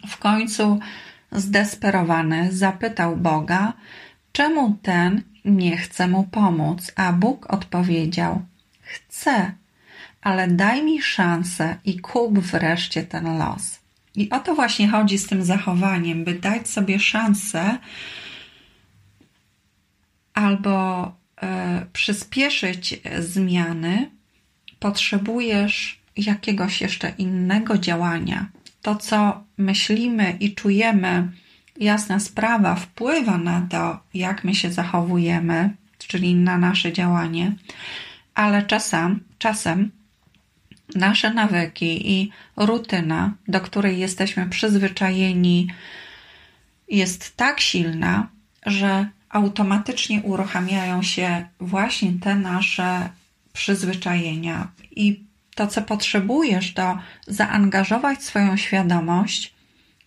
W 0.08 0.18
końcu 0.18 0.80
zdesperowany 1.32 2.48
zapytał 2.52 3.16
Boga, 3.16 3.72
czemu 4.32 4.78
ten 4.82 5.22
nie 5.44 5.76
chce 5.76 6.08
mu 6.08 6.24
pomóc, 6.24 6.92
a 6.96 7.12
Bóg 7.12 7.52
odpowiedział: 7.52 8.42
Chcę, 8.80 9.52
ale 10.22 10.48
daj 10.48 10.84
mi 10.84 11.02
szansę 11.02 11.76
i 11.84 12.00
kup 12.00 12.38
wreszcie 12.38 13.02
ten 13.02 13.38
los. 13.38 13.80
I 14.16 14.30
o 14.30 14.38
to 14.38 14.54
właśnie 14.54 14.88
chodzi 14.88 15.18
z 15.18 15.26
tym 15.26 15.44
zachowaniem, 15.44 16.24
by 16.24 16.34
dać 16.34 16.68
sobie 16.68 16.98
szansę 16.98 17.78
albo 20.34 21.04
e, 21.42 21.86
przyspieszyć 21.92 23.00
zmiany, 23.18 24.10
potrzebujesz 24.78 26.00
jakiegoś 26.16 26.80
jeszcze 26.80 27.12
innego 27.18 27.78
działania. 27.78 28.46
To, 28.82 28.96
co 28.96 29.44
myślimy 29.58 30.36
i 30.40 30.54
czujemy, 30.54 31.28
jasna 31.80 32.20
sprawa 32.20 32.74
wpływa 32.74 33.38
na 33.38 33.66
to, 33.70 34.00
jak 34.14 34.44
my 34.44 34.54
się 34.54 34.72
zachowujemy, 34.72 35.70
czyli 35.98 36.34
na 36.34 36.58
nasze 36.58 36.92
działanie, 36.92 37.52
ale 38.34 38.62
czasem, 38.62 39.20
czasem 39.38 39.90
nasze 40.94 41.34
nawyki 41.34 42.12
i 42.12 42.32
rutyna, 42.56 43.32
do 43.48 43.60
której 43.60 43.98
jesteśmy 43.98 44.46
przyzwyczajeni, 44.46 45.68
jest 46.88 47.36
tak 47.36 47.60
silna, 47.60 48.28
że 48.66 49.08
automatycznie 49.28 50.22
uruchamiają 50.22 51.02
się 51.02 51.46
właśnie 51.60 52.12
te 52.12 52.34
nasze 52.34 53.10
przyzwyczajenia. 53.52 54.68
I 54.90 55.24
to, 55.54 55.66
co 55.66 55.82
potrzebujesz, 55.82 56.74
to 56.74 56.98
zaangażować 57.26 58.22
swoją 58.22 58.56
świadomość 58.56 59.54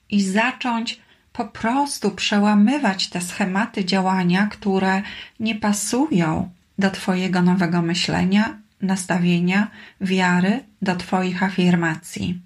i 0.10 0.24
zacząć 0.24 1.03
po 1.34 1.46
prostu 1.46 2.12
przełamywać 2.12 3.08
te 3.10 3.22
schematy 3.22 3.86
działania, 3.86 4.48
które 4.48 5.02
nie 5.40 5.56
pasują 5.56 6.50
do 6.80 6.92
Twojego 6.92 7.42
nowego 7.42 7.82
myślenia, 7.82 8.58
nastawienia, 8.82 9.68
wiary, 10.02 10.64
do 10.82 10.96
Twoich 10.96 11.44
afirmacji. 11.44 12.42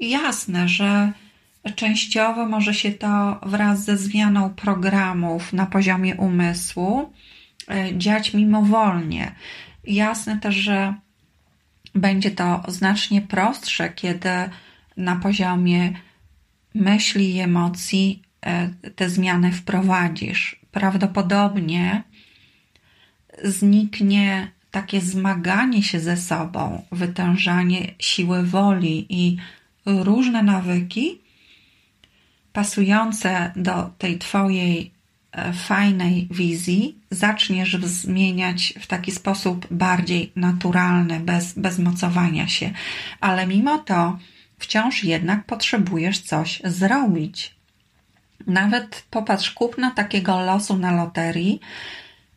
Jasne, 0.00 0.68
że 0.68 1.12
częściowo 1.74 2.46
może 2.46 2.74
się 2.74 2.92
to 2.92 3.40
wraz 3.42 3.84
ze 3.84 3.96
zmianą 3.96 4.50
programów 4.50 5.52
na 5.52 5.66
poziomie 5.66 6.14
umysłu 6.14 7.12
e, 7.68 7.98
dziać 7.98 8.34
mimowolnie. 8.34 9.34
Jasne 9.84 10.38
też, 10.38 10.54
że 10.54 10.94
będzie 11.94 12.30
to 12.30 12.62
znacznie 12.68 13.22
prostsze, 13.22 13.88
kiedy 13.90 14.30
na 14.96 15.16
poziomie 15.16 15.92
myśli 16.74 17.34
i 17.34 17.40
emocji 17.40 18.22
e, 18.40 18.68
te 18.96 19.10
zmiany 19.10 19.52
wprowadzisz. 19.52 20.60
Prawdopodobnie 20.70 22.02
zniknie 23.44 24.50
takie 24.70 25.00
zmaganie 25.00 25.82
się 25.82 26.00
ze 26.00 26.16
sobą, 26.16 26.82
wytężanie 26.92 27.94
siły 27.98 28.42
woli 28.42 29.06
i 29.08 29.36
różne 29.86 30.42
nawyki 30.42 31.18
pasujące 32.52 33.52
do 33.56 33.90
tej 33.98 34.18
Twojej 34.18 34.92
e, 35.32 35.52
fajnej 35.52 36.28
wizji 36.30 36.98
zaczniesz 37.10 37.76
zmieniać 37.82 38.74
w 38.80 38.86
taki 38.86 39.12
sposób 39.12 39.66
bardziej 39.70 40.32
naturalny, 40.36 41.20
bez, 41.20 41.58
bez 41.58 41.78
mocowania 41.78 42.48
się. 42.48 42.70
Ale 43.20 43.46
mimo 43.46 43.78
to 43.78 44.18
wciąż 44.58 45.04
jednak 45.04 45.44
potrzebujesz 45.44 46.18
coś 46.18 46.60
zrobić. 46.64 47.54
Nawet 48.46 49.04
popatrz, 49.10 49.50
kupno 49.50 49.90
takiego 49.90 50.40
losu 50.40 50.76
na 50.76 50.92
loterii 50.92 51.60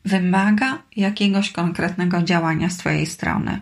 wymaga 0.05 0.81
jakiegoś 0.95 1.51
konkretnego 1.51 2.21
działania 2.21 2.69
z 2.69 2.77
Twojej 2.77 3.05
strony. 3.05 3.61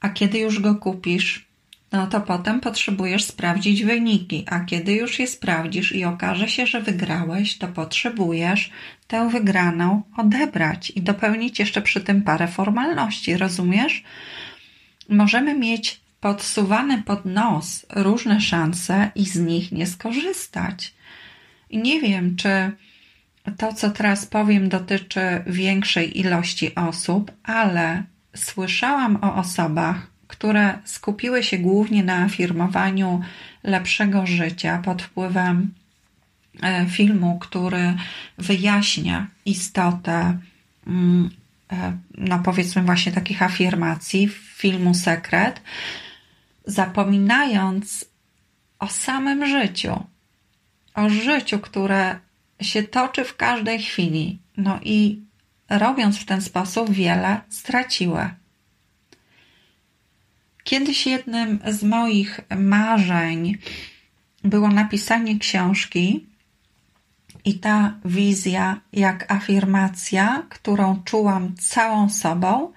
A 0.00 0.08
kiedy 0.08 0.38
już 0.38 0.60
go 0.60 0.74
kupisz, 0.74 1.46
no 1.92 2.06
to 2.06 2.20
potem 2.20 2.60
potrzebujesz 2.60 3.24
sprawdzić 3.24 3.84
wyniki, 3.84 4.44
a 4.50 4.60
kiedy 4.60 4.92
już 4.92 5.18
je 5.18 5.26
sprawdzisz 5.26 5.94
i 5.94 6.04
okaże 6.04 6.48
się, 6.48 6.66
że 6.66 6.80
wygrałeś, 6.80 7.58
to 7.58 7.68
potrzebujesz 7.68 8.70
tę 9.06 9.28
wygraną 9.30 10.02
odebrać 10.16 10.90
i 10.90 11.02
dopełnić 11.02 11.58
jeszcze 11.58 11.82
przy 11.82 12.00
tym 12.00 12.22
parę 12.22 12.48
formalności, 12.48 13.36
rozumiesz? 13.36 14.04
Możemy 15.08 15.54
mieć 15.58 16.00
podsuwane 16.24 17.02
pod 17.02 17.24
nos 17.24 17.86
różne 17.90 18.40
szanse 18.40 19.10
i 19.14 19.24
z 19.24 19.36
nich 19.36 19.72
nie 19.72 19.86
skorzystać. 19.86 20.94
I 21.70 21.78
nie 21.78 22.00
wiem, 22.00 22.36
czy 22.36 22.72
to, 23.58 23.72
co 23.72 23.90
teraz 23.90 24.26
powiem, 24.26 24.68
dotyczy 24.68 25.20
większej 25.46 26.20
ilości 26.20 26.74
osób, 26.74 27.32
ale 27.42 28.02
słyszałam 28.36 29.16
o 29.16 29.34
osobach, 29.34 30.06
które 30.28 30.78
skupiły 30.84 31.42
się 31.42 31.58
głównie 31.58 32.04
na 32.04 32.16
afirmowaniu 32.16 33.20
lepszego 33.62 34.26
życia 34.26 34.82
pod 34.84 35.02
wpływem 35.02 35.74
e, 36.62 36.86
filmu, 36.86 37.38
który 37.38 37.94
wyjaśnia 38.38 39.26
istotę, 39.46 40.38
mm, 40.86 41.30
e, 41.72 41.92
no 42.18 42.38
powiedzmy, 42.38 42.82
właśnie 42.82 43.12
takich 43.12 43.42
afirmacji, 43.42 44.28
filmu 44.56 44.94
Sekret, 44.94 45.60
zapominając 46.64 48.04
o 48.78 48.88
samym 48.88 49.46
życiu, 49.46 50.04
o 50.94 51.10
życiu, 51.10 51.58
które 51.58 52.18
się 52.60 52.82
toczy 52.82 53.24
w 53.24 53.36
każdej 53.36 53.82
chwili. 53.82 54.38
No 54.56 54.80
i 54.82 55.22
robiąc 55.68 56.18
w 56.18 56.24
ten 56.24 56.40
sposób 56.40 56.90
wiele 56.90 57.40
straciły. 57.48 58.30
Kiedyś 60.64 61.06
jednym 61.06 61.58
z 61.68 61.82
moich 61.82 62.40
marzeń 62.56 63.58
było 64.44 64.68
napisanie 64.68 65.38
książki, 65.38 66.26
i 67.44 67.54
ta 67.54 67.94
wizja, 68.04 68.80
jak 68.92 69.32
afirmacja, 69.32 70.42
którą 70.48 71.02
czułam 71.04 71.54
całą 71.56 72.10
sobą, 72.10 72.72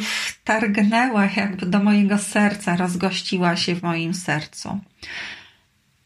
wtargnęła 0.00 1.28
jakby 1.36 1.66
do 1.66 1.78
mojego 1.78 2.18
serca, 2.18 2.76
rozgościła 2.76 3.56
się 3.56 3.74
w 3.74 3.82
moim 3.82 4.14
sercu. 4.14 4.80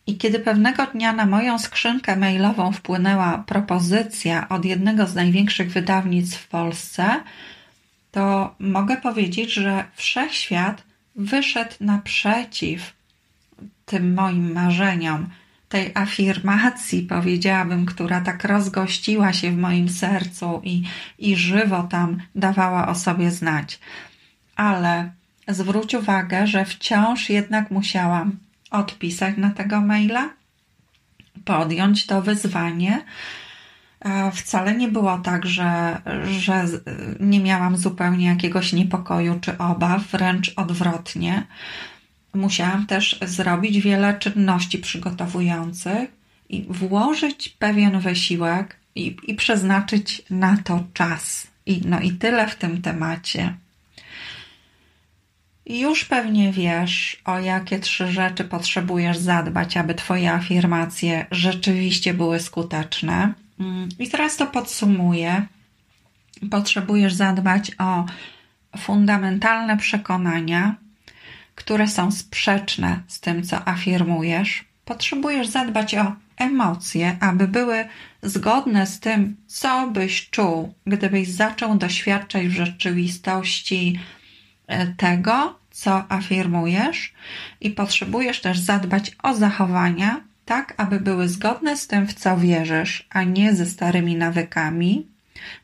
I 0.07 0.17
kiedy 0.17 0.39
pewnego 0.39 0.87
dnia 0.87 1.13
na 1.13 1.27
moją 1.27 1.59
skrzynkę 1.59 2.17
mailową 2.17 2.73
wpłynęła 2.73 3.45
propozycja 3.47 4.49
od 4.49 4.65
jednego 4.65 5.07
z 5.07 5.15
największych 5.15 5.71
wydawnictw 5.71 6.41
w 6.41 6.49
Polsce, 6.49 7.23
to 8.11 8.55
mogę 8.59 8.97
powiedzieć, 8.97 9.53
że 9.53 9.85
wszechświat 9.95 10.83
wyszedł 11.17 11.75
naprzeciw 11.81 12.93
tym 13.85 14.15
moim 14.15 14.53
marzeniom, 14.53 15.31
tej 15.69 15.93
afirmacji, 15.95 17.03
powiedziałabym, 17.03 17.87
która 17.87 18.21
tak 18.21 18.45
rozgościła 18.45 19.33
się 19.33 19.51
w 19.51 19.57
moim 19.57 19.89
sercu 19.89 20.61
i, 20.65 20.83
i 21.19 21.37
żywo 21.37 21.83
tam 21.83 22.19
dawała 22.35 22.89
o 22.89 22.95
sobie 22.95 23.31
znać. 23.31 23.79
Ale 24.57 25.13
zwróć 25.49 25.95
uwagę, 25.95 26.47
że 26.47 26.65
wciąż 26.65 27.31
jednak 27.31 27.71
musiałam 27.71 28.39
odpisać 28.71 29.37
na 29.37 29.51
tego 29.51 29.81
maila, 29.81 30.31
podjąć 31.45 32.07
to 32.07 32.23
wyzwanie. 32.23 33.05
Wcale 34.33 34.75
nie 34.75 34.89
było 34.89 35.19
tak, 35.19 35.47
że, 35.47 36.01
że 36.41 36.65
nie 37.21 37.41
miałam 37.41 37.77
zupełnie 37.77 38.27
jakiegoś 38.27 38.73
niepokoju 38.73 39.39
czy 39.41 39.59
obaw, 39.59 40.03
wręcz 40.03 40.53
odwrotnie 40.57 41.47
musiałam 42.35 42.87
też 42.87 43.19
zrobić 43.23 43.81
wiele 43.81 44.19
czynności 44.19 44.79
przygotowujących 44.79 46.11
i 46.49 46.67
włożyć 46.69 47.49
pewien 47.49 48.01
wysiłek 48.01 48.77
i, 48.95 49.17
i 49.23 49.35
przeznaczyć 49.35 50.23
na 50.31 50.57
to 50.57 50.85
czas. 50.95 51.47
I, 51.67 51.81
no 51.85 52.01
i 52.01 52.13
tyle 52.13 52.49
w 52.49 52.55
tym 52.55 52.83
temacie. 52.83 53.55
Już 55.67 56.05
pewnie 56.05 56.53
wiesz, 56.53 57.23
o 57.25 57.39
jakie 57.39 57.79
trzy 57.79 58.13
rzeczy 58.13 58.45
potrzebujesz 58.45 59.19
zadbać, 59.19 59.77
aby 59.77 59.95
Twoje 59.95 60.33
afirmacje 60.33 61.27
rzeczywiście 61.31 62.15
były 62.15 62.41
skuteczne. 62.41 63.35
Mm, 63.61 63.89
I 63.99 64.09
teraz 64.09 64.37
to 64.37 64.47
podsumuję. 64.47 65.47
Potrzebujesz 66.51 67.15
zadbać 67.15 67.73
o 67.79 68.07
fundamentalne 68.79 69.77
przekonania, 69.77 70.75
które 71.55 71.89
są 71.89 72.11
sprzeczne 72.11 73.01
z 73.09 73.21
tym, 73.21 73.43
co 73.43 73.69
afirmujesz, 73.69 74.65
potrzebujesz 74.85 75.49
zadbać 75.49 75.95
o 75.95 76.13
emocje, 76.37 77.17
aby 77.21 77.49
były 77.49 77.89
zgodne 78.23 78.87
z 78.87 79.01
tym, 79.01 79.37
co 79.47 79.89
byś 79.89 80.31
czuł, 80.31 80.75
gdybyś 80.87 81.29
zaczął 81.29 81.79
doświadczać 81.79 82.47
w 82.47 82.57
rzeczywistości 82.57 84.01
e, 84.67 84.87
tego, 84.87 85.59
co 85.71 86.13
afirmujesz, 86.13 87.13
i 87.61 87.71
potrzebujesz 87.71 88.41
też 88.41 88.59
zadbać 88.59 89.13
o 89.23 89.35
zachowania, 89.35 90.21
tak 90.45 90.75
aby 90.77 91.01
były 91.01 91.29
zgodne 91.29 91.77
z 91.77 91.87
tym, 91.87 92.07
w 92.07 92.15
co 92.15 92.37
wierzysz, 92.37 93.07
a 93.11 93.23
nie 93.23 93.55
ze 93.55 93.67
starymi 93.67 94.17
nawykami, 94.17 95.07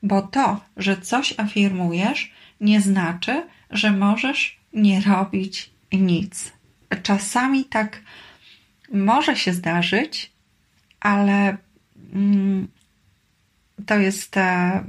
bo 0.02 0.22
to, 0.22 0.60
że 0.76 0.96
coś 0.96 1.34
afirmujesz, 1.38 2.32
nie 2.60 2.80
znaczy, 2.80 3.42
że 3.70 3.90
możesz 3.92 4.60
nie 4.72 5.00
robić 5.00 5.70
nic. 5.92 6.52
Czasami 7.02 7.64
tak 7.64 8.00
może 8.92 9.36
się 9.36 9.52
zdarzyć, 9.52 10.32
ale 11.00 11.56
mm, 12.14 12.68
to 13.86 13.98
jest 13.98 14.36
e, 14.36 14.82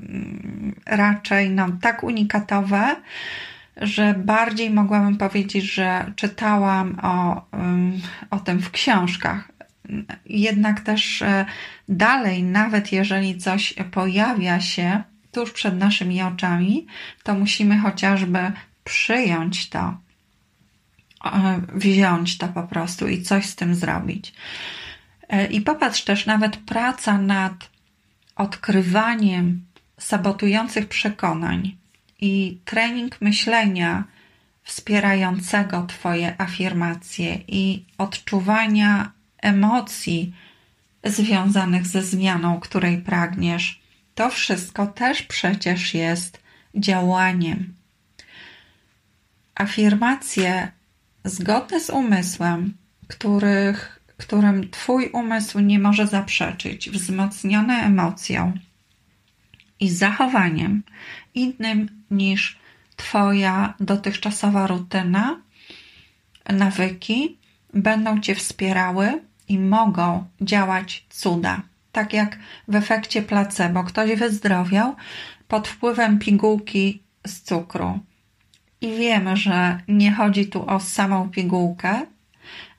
raczej 0.85 1.49
no, 1.49 1.67
tak 1.81 2.03
unikatowe, 2.03 2.95
że 3.77 4.13
bardziej 4.13 4.69
mogłabym 4.69 5.17
powiedzieć, 5.17 5.73
że 5.73 6.11
czytałam 6.15 6.99
o, 7.03 7.45
o 8.29 8.39
tym 8.39 8.59
w 8.59 8.71
książkach. 8.71 9.51
Jednak 10.25 10.81
też 10.81 11.21
e, 11.21 11.45
dalej, 11.89 12.43
nawet 12.43 12.91
jeżeli 12.91 13.37
coś 13.37 13.73
pojawia 13.91 14.59
się 14.59 15.03
tuż 15.31 15.51
przed 15.51 15.77
naszymi 15.77 16.21
oczami, 16.21 16.87
to 17.23 17.33
musimy 17.33 17.77
chociażby 17.77 18.51
przyjąć 18.83 19.69
to, 19.69 19.97
wziąć 21.73 22.37
to 22.37 22.47
po 22.47 22.63
prostu 22.63 23.07
i 23.07 23.21
coś 23.21 23.45
z 23.45 23.55
tym 23.55 23.75
zrobić. 23.75 24.33
E, 25.29 25.45
I 25.45 25.61
popatrz 25.61 26.03
też, 26.03 26.25
nawet 26.25 26.57
praca 26.57 27.17
nad 27.17 27.69
odkrywaniem 28.35 29.65
sabotujących 29.97 30.87
przekonań 30.87 31.77
i 32.21 32.57
trening 32.65 33.21
myślenia 33.21 34.03
wspierającego 34.63 35.85
Twoje 35.87 36.41
afirmacje 36.41 37.39
i 37.47 37.85
odczuwania 37.97 39.11
emocji 39.41 40.33
związanych 41.03 41.87
ze 41.87 42.03
zmianą, 42.03 42.59
której 42.59 42.97
pragniesz, 42.97 43.81
to 44.15 44.29
wszystko 44.29 44.87
też 44.87 45.23
przecież 45.23 45.93
jest 45.93 46.41
działaniem. 46.75 47.73
Afirmacje 49.55 50.71
zgodne 51.23 51.79
z 51.79 51.89
umysłem, 51.89 52.73
których, 53.07 54.01
którym 54.17 54.69
Twój 54.69 55.09
umysł 55.09 55.59
nie 55.59 55.79
może 55.79 56.07
zaprzeczyć, 56.07 56.89
wzmocnione 56.89 57.73
emocją 57.73 58.53
i 59.79 59.89
zachowaniem 59.89 60.83
innym 61.33 62.03
niż 62.11 62.59
Twoja 62.95 63.73
dotychczasowa 63.79 64.67
rutyna, 64.67 65.41
nawyki 66.49 67.37
będą 67.73 68.19
Cię 68.21 68.35
wspierały 68.35 69.21
i 69.47 69.59
mogą 69.59 70.25
działać 70.41 71.05
cuda. 71.09 71.61
Tak 71.91 72.13
jak 72.13 72.39
w 72.67 72.75
efekcie 72.75 73.21
placebo. 73.21 73.83
Ktoś 73.83 74.15
wyzdrowiał 74.15 74.95
pod 75.47 75.67
wpływem 75.67 76.19
pigułki 76.19 77.03
z 77.27 77.41
cukru. 77.41 77.99
I 78.81 78.97
wiemy, 78.97 79.37
że 79.37 79.79
nie 79.87 80.11
chodzi 80.11 80.45
tu 80.45 80.69
o 80.69 80.79
samą 80.79 81.29
pigułkę, 81.29 82.05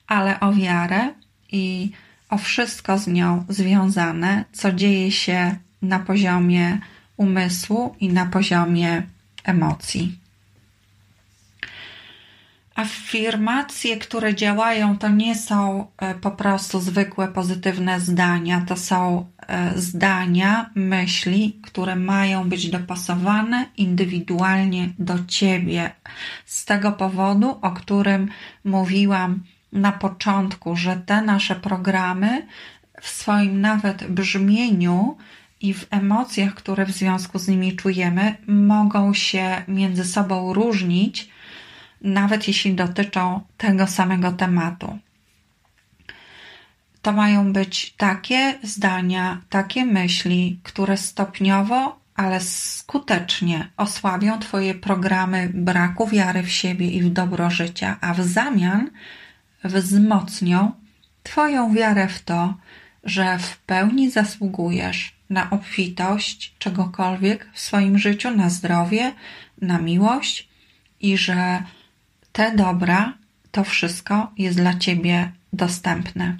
ale 0.06 0.40
o 0.40 0.52
wiarę 0.52 1.14
i 1.52 1.90
o 2.30 2.38
wszystko 2.38 2.98
z 2.98 3.06
nią 3.06 3.44
związane, 3.48 4.44
co 4.52 4.72
dzieje 4.72 5.12
się 5.12 5.56
na 5.82 5.98
poziomie 5.98 6.78
umysłu 7.16 7.96
i 8.00 8.08
na 8.08 8.26
poziomie 8.26 9.02
emocji. 9.44 10.21
Afirmacje, 12.74 13.96
które 13.96 14.34
działają, 14.34 14.98
to 14.98 15.08
nie 15.08 15.34
są 15.34 15.86
e, 15.96 16.14
po 16.14 16.30
prostu 16.30 16.80
zwykłe 16.80 17.28
pozytywne 17.28 18.00
zdania, 18.00 18.64
to 18.68 18.76
są 18.76 19.26
e, 19.38 19.72
zdania, 19.76 20.70
myśli, 20.74 21.60
które 21.62 21.96
mają 21.96 22.48
być 22.48 22.70
dopasowane 22.70 23.66
indywidualnie 23.76 24.88
do 24.98 25.14
ciebie. 25.28 25.90
Z 26.46 26.64
tego 26.64 26.92
powodu, 26.92 27.58
o 27.62 27.70
którym 27.70 28.28
mówiłam 28.64 29.42
na 29.72 29.92
początku, 29.92 30.76
że 30.76 30.96
te 30.96 31.22
nasze 31.22 31.54
programy 31.54 32.46
w 33.00 33.08
swoim 33.08 33.60
nawet 33.60 34.08
brzmieniu 34.08 35.16
i 35.60 35.74
w 35.74 35.86
emocjach, 35.90 36.54
które 36.54 36.86
w 36.86 36.90
związku 36.90 37.38
z 37.38 37.48
nimi 37.48 37.76
czujemy, 37.76 38.34
mogą 38.46 39.14
się 39.14 39.62
między 39.68 40.04
sobą 40.04 40.52
różnić 40.52 41.32
nawet 42.02 42.48
jeśli 42.48 42.74
dotyczą 42.74 43.40
tego 43.56 43.86
samego 43.86 44.32
tematu. 44.32 44.98
To 47.02 47.12
mają 47.12 47.52
być 47.52 47.92
takie 47.96 48.58
zdania, 48.62 49.40
takie 49.50 49.84
myśli, 49.84 50.60
które 50.62 50.96
stopniowo, 50.96 52.00
ale 52.14 52.40
skutecznie 52.40 53.68
osłabią 53.76 54.38
Twoje 54.38 54.74
programy 54.74 55.50
braku 55.54 56.06
wiary 56.06 56.42
w 56.42 56.50
siebie 56.50 56.90
i 56.90 57.02
w 57.02 57.10
dobro 57.10 57.50
życia, 57.50 57.96
a 58.00 58.14
w 58.14 58.20
zamian 58.20 58.90
wzmocnią 59.64 60.72
Twoją 61.22 61.74
wiarę 61.74 62.08
w 62.08 62.22
to, 62.22 62.54
że 63.04 63.38
w 63.38 63.58
pełni 63.58 64.10
zasługujesz 64.10 65.14
na 65.30 65.50
obfitość 65.50 66.54
czegokolwiek 66.58 67.48
w 67.52 67.60
swoim 67.60 67.98
życiu, 67.98 68.30
na 68.30 68.50
zdrowie, 68.50 69.12
na 69.60 69.78
miłość 69.78 70.48
i 71.00 71.16
że 71.16 71.62
te 72.32 72.56
dobra, 72.56 73.18
to 73.50 73.64
wszystko 73.64 74.32
jest 74.38 74.56
dla 74.56 74.74
ciebie 74.74 75.32
dostępne. 75.52 76.36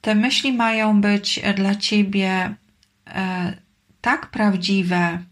Te 0.00 0.14
myśli 0.14 0.52
mają 0.52 1.00
być 1.00 1.40
dla 1.56 1.74
ciebie 1.74 2.54
e, 3.06 3.56
tak 4.00 4.26
prawdziwe 4.30 5.22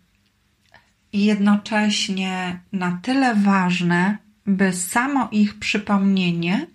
i 1.13 1.25
jednocześnie 1.25 2.61
na 2.73 2.99
tyle 3.03 3.35
ważne, 3.35 4.19
by 4.47 4.73
samo 4.73 5.29
ich 5.33 5.59
przypomnienie 5.59 6.67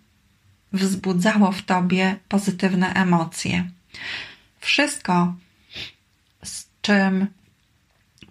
wzbudzało 0.74 1.52
w 1.52 1.62
tobie 1.62 2.16
pozytywne 2.30 2.94
emocje. 2.94 3.70
Wszystko, 4.60 5.36
z 6.44 6.68
czym 6.82 7.28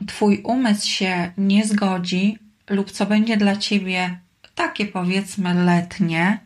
Twój 0.06 0.42
umysł 0.44 0.88
się 0.88 1.32
nie 1.38 1.66
zgodzi, 1.66 2.38
lub 2.72 2.90
co 2.90 3.06
będzie 3.06 3.36
dla 3.36 3.56
ciebie 3.56 4.18
takie 4.54 4.86
powiedzmy 4.86 5.64
letnie, 5.64 6.38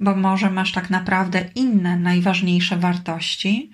bo 0.00 0.16
może 0.16 0.50
masz 0.50 0.72
tak 0.72 0.90
naprawdę 0.90 1.44
inne 1.54 1.96
najważniejsze 1.96 2.76
wartości. 2.76 3.70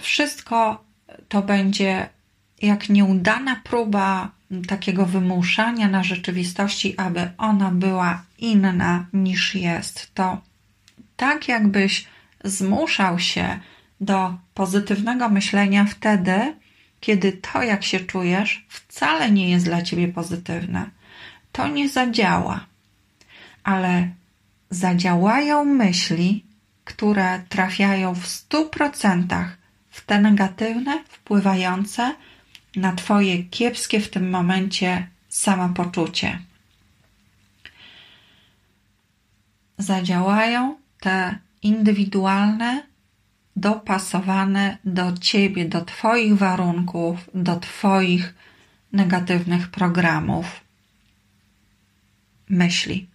Wszystko 0.00 0.84
to 1.28 1.42
będzie 1.42 2.08
jak 2.62 2.88
nieudana 2.88 3.60
próba 3.64 4.30
takiego 4.68 5.06
wymuszania 5.06 5.88
na 5.88 6.04
rzeczywistości, 6.04 6.98
aby 6.98 7.30
ona 7.38 7.70
była 7.70 8.22
inna 8.38 9.06
niż 9.12 9.54
jest. 9.54 10.14
To 10.14 10.40
tak 11.16 11.48
jakbyś 11.48 12.06
zmuszał 12.44 13.18
się 13.18 13.60
do 14.00 14.34
pozytywnego 14.54 15.28
myślenia 15.28 15.84
wtedy, 15.84 16.54
kiedy 17.02 17.32
to, 17.32 17.62
jak 17.62 17.84
się 17.84 18.00
czujesz, 18.00 18.64
wcale 18.68 19.30
nie 19.30 19.50
jest 19.50 19.64
dla 19.64 19.82
ciebie 19.82 20.08
pozytywne. 20.08 20.90
To 21.52 21.68
nie 21.68 21.88
zadziała, 21.88 22.66
ale 23.64 24.08
zadziałają 24.70 25.64
myśli, 25.64 26.44
które 26.84 27.42
trafiają 27.48 28.14
w 28.14 28.26
stu 28.26 28.68
procentach 28.68 29.56
w 29.90 30.06
te 30.06 30.20
negatywne, 30.20 31.04
wpływające 31.08 32.14
na 32.76 32.92
Twoje 32.92 33.44
kiepskie 33.44 34.00
w 34.00 34.10
tym 34.10 34.30
momencie 34.30 35.06
samopoczucie. 35.28 36.38
Zadziałają 39.78 40.76
te 41.00 41.38
indywidualne, 41.62 42.82
dopasowane 43.56 44.78
do 44.84 45.12
ciebie, 45.12 45.64
do 45.64 45.84
Twoich 45.84 46.36
warunków, 46.36 47.30
do 47.34 47.56
Twoich 47.56 48.34
negatywnych 48.92 49.68
programów 49.68 50.60
myśli. 52.48 53.08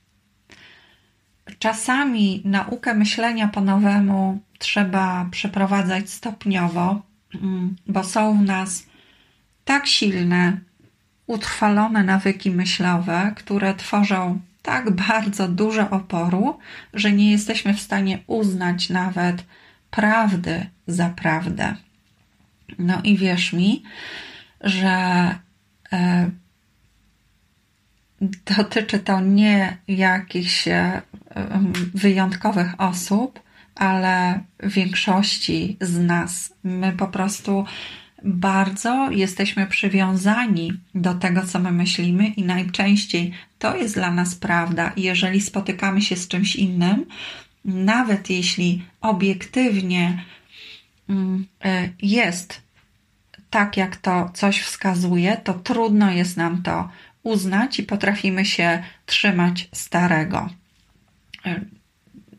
Czasami 1.60 2.42
naukę 2.46 2.94
myślenia 2.94 3.48
po 3.48 3.62
nowemu 3.62 4.40
trzeba 4.60 5.28
przeprowadzać 5.32 6.10
stopniowo, 6.10 7.02
mm, 7.36 7.76
bo 7.88 8.04
są 8.04 8.40
w 8.40 8.42
nas 8.42 8.86
tak 9.66 9.88
silne, 9.88 10.58
utrwalone 11.28 12.04
nawyki 12.04 12.52
myślowe, 12.52 13.34
które 13.36 13.76
tworzą 13.76 14.40
tak 14.62 14.92
bardzo 14.92 15.48
dużo 15.48 15.90
oporu, 15.90 16.60
że 16.94 17.12
nie 17.12 17.32
jesteśmy 17.32 17.74
w 17.74 17.82
stanie 17.82 18.20
uznać 18.28 18.90
nawet 18.90 19.44
prawdy 19.92 20.66
za 20.88 21.10
prawdę. 21.10 21.76
No 22.80 23.02
i 23.04 23.18
wierz 23.18 23.54
mi, 23.54 23.84
że 24.62 25.36
e, 25.94 26.30
dotyczy 28.58 29.00
to 29.00 29.22
nie 29.22 29.78
jakichś 29.88 30.68
e, 30.68 31.02
wyjątkowych 31.94 32.82
osób, 32.82 33.40
ale 33.76 34.40
większości 34.64 35.78
z 35.82 35.98
nas. 35.98 36.54
My 36.64 36.92
po 36.92 37.08
prostu 37.08 37.66
bardzo 38.24 39.12
jesteśmy 39.12 39.68
przywiązani 39.68 40.74
do 40.96 41.14
tego, 41.14 41.46
co 41.46 41.60
my 41.60 41.72
myślimy, 41.72 42.28
i 42.28 42.44
najczęściej 42.44 43.32
to 43.60 43.76
jest 43.76 43.96
dla 43.96 44.12
nas 44.12 44.36
prawda. 44.36 44.92
Jeżeli 44.98 45.42
spotykamy 45.42 46.02
się 46.02 46.16
z 46.16 46.28
czymś 46.28 46.56
innym, 46.56 47.06
nawet 47.68 48.30
jeśli 48.30 48.86
obiektywnie 49.02 50.24
mm, 51.10 51.48
e, 51.64 51.90
jest 52.02 52.62
tak, 53.50 53.78
jak 53.78 53.96
to 53.96 54.30
coś 54.34 54.62
wskazuje, 54.62 55.38
to 55.44 55.54
trudno 55.54 56.12
jest 56.12 56.38
nam 56.38 56.64
to 56.64 56.90
uznać 57.24 57.80
i 57.80 57.84
potrafimy 57.84 58.46
się 58.46 58.84
trzymać 59.06 59.70
starego. 59.74 60.50
E, 61.46 61.62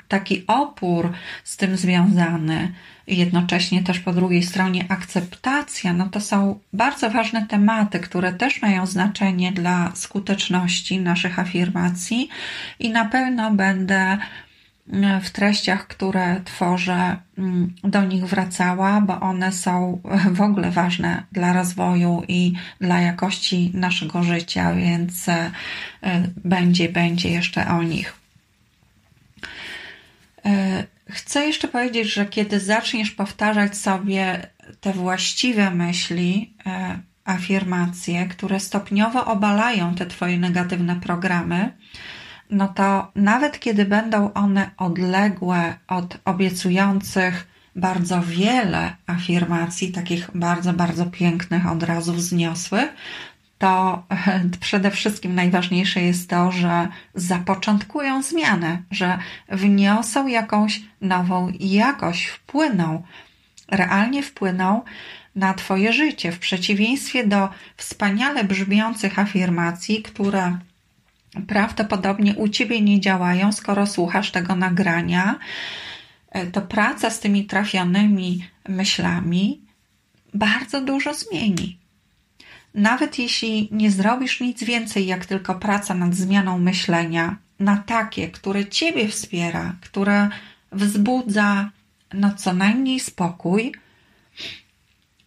taki 0.09 0.47
opór 0.47 1.12
z 1.45 1.57
tym 1.57 1.77
związany, 1.77 2.73
jednocześnie 3.07 3.83
też 3.83 4.01
po 4.01 4.12
drugiej 4.12 4.43
stronie 4.43 4.87
akceptacja, 4.88 5.93
no 5.93 6.09
to 6.09 6.21
są 6.21 6.61
bardzo 6.73 7.11
ważne 7.11 7.47
tematy, 7.47 8.01
które 8.01 8.33
też 8.33 8.62
mają 8.62 8.87
znaczenie 8.87 9.53
dla 9.53 9.93
skuteczności 9.95 11.01
naszych 11.01 11.38
afirmacji 11.38 12.29
i 12.79 12.91
na 12.91 13.05
pewno 13.05 13.51
będę 13.51 14.19
w 15.22 15.31
treściach, 15.31 15.87
które 15.87 16.40
tworzę, 16.44 17.16
mm, 17.38 17.74
do 17.85 18.05
nich 18.05 18.24
wracała, 18.24 19.01
bo 19.01 19.20
one 19.20 19.53
są 19.53 20.01
w 20.38 20.40
ogóle 20.40 20.70
ważne 20.70 21.22
dla 21.33 21.53
rozwoju 21.53 22.22
i 22.29 22.53
dla 22.81 23.01
jakości 23.01 23.70
naszego 23.74 24.22
życia, 24.22 24.74
więc 24.74 25.29
e, 25.29 25.51
będzie, 26.44 26.88
będzie 26.88 27.31
jeszcze 27.31 27.68
o 27.68 27.83
nich. 27.83 28.14
E, 30.44 30.85
chcę 31.11 31.46
jeszcze 31.46 31.68
powiedzieć, 31.68 32.14
że 32.14 32.27
kiedy 32.27 32.61
zaczniesz 32.61 33.11
powtarzać 33.11 33.77
sobie 33.77 34.46
te 34.81 34.92
właściwe 34.92 35.70
myśli, 35.70 36.55
e, 36.66 36.98
afirmacje, 37.24 38.27
które 38.27 38.61
stopniowo 38.61 39.24
obalają 39.24 39.94
te 39.94 40.07
Twoje 40.07 40.38
negatywne 40.38 41.01
programy, 41.01 41.72
no 42.51 42.69
to 42.69 43.13
nawet 43.15 43.61
kiedy 43.61 43.85
będą 43.85 44.33
one 44.33 44.71
odległe 44.77 45.75
od 45.89 46.19
obiecujących 46.25 47.47
bardzo 47.77 48.23
wiele 48.23 48.97
afirmacji, 49.07 49.93
takich 49.93 50.31
bardzo, 50.35 50.73
bardzo 50.73 51.07
pięknych, 51.07 51.67
od 51.67 51.83
razu 51.83 52.13
wzniosłych, 52.13 52.95
to 53.59 54.03
przede 54.61 54.91
wszystkim 54.91 55.35
najważniejsze 55.35 56.01
jest 56.01 56.31
to, 56.31 56.53
że 56.53 56.89
zapoczątkują 57.15 58.23
zmianę, 58.23 58.83
że 58.91 59.19
wniosą 59.49 60.27
jakąś 60.27 60.81
nową 61.01 61.53
jakość, 61.61 62.27
wpłyną, 62.27 63.03
realnie 63.69 64.23
wpłyną 64.23 64.83
na 65.37 65.55
Twoje 65.55 65.93
życie, 65.93 66.33
w 66.33 66.39
przeciwieństwie 66.39 67.27
do 67.27 67.49
wspaniale 67.77 68.45
brzmiących 68.45 69.19
afirmacji, 69.19 70.03
które 70.03 70.59
prawdopodobnie 71.47 72.35
u 72.35 72.49
Ciebie 72.49 72.81
nie 72.81 73.01
działają, 73.01 73.53
skoro 73.53 73.87
słuchasz 73.87 74.31
tego 74.31 74.57
nagrania, 74.57 75.38
to 76.53 76.62
praca 76.62 77.11
z 77.11 77.21
tymi 77.21 77.47
trafionymi 77.47 78.45
myślami 78.69 79.61
bardzo 80.35 80.81
dużo 80.81 81.14
zmieni. 81.14 81.79
Nawet 82.75 83.19
jeśli 83.19 83.69
nie 83.73 83.91
zrobisz 83.91 84.41
nic 84.41 84.64
więcej, 84.64 85.07
jak 85.07 85.27
tylko 85.27 85.55
praca 85.55 85.95
nad 85.95 86.14
zmianą 86.14 86.59
myślenia 86.59 87.37
na 87.61 87.77
takie, 87.77 88.29
które 88.29 88.67
Ciebie 88.67 89.09
wspiera, 89.09 89.77
które 89.81 90.29
wzbudza 90.73 91.71
no 92.14 92.35
co 92.35 92.53
najmniej 92.53 93.01
spokój, 93.01 93.73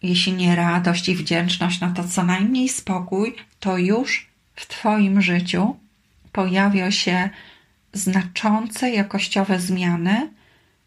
jeśli 0.02 0.32
nie 0.32 0.56
radość 0.56 1.08
i 1.08 1.14
wdzięczność, 1.14 1.80
no 1.80 1.92
to 1.96 2.04
co 2.04 2.24
najmniej 2.24 2.68
spokój, 2.68 3.34
to 3.60 3.78
już 3.78 4.26
w 4.54 4.66
Twoim 4.66 5.22
życiu 5.22 5.76
pojawią 6.32 6.90
się 6.90 7.30
znaczące 7.92 8.90
jakościowe 8.90 9.60
zmiany, 9.60 10.30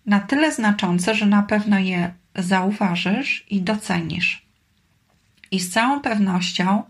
na 0.06 0.20
tyle 0.20 0.52
znaczące, 0.52 1.16
że 1.16 1.26
na 1.26 1.44
pewno 1.44 1.80
je 1.80 2.14
zauważysz 2.36 3.46
i 3.50 3.62
docenisz 3.62 4.46
i 5.52 5.60
z 5.60 5.70
całą 5.70 6.02
pewnością 6.02 6.84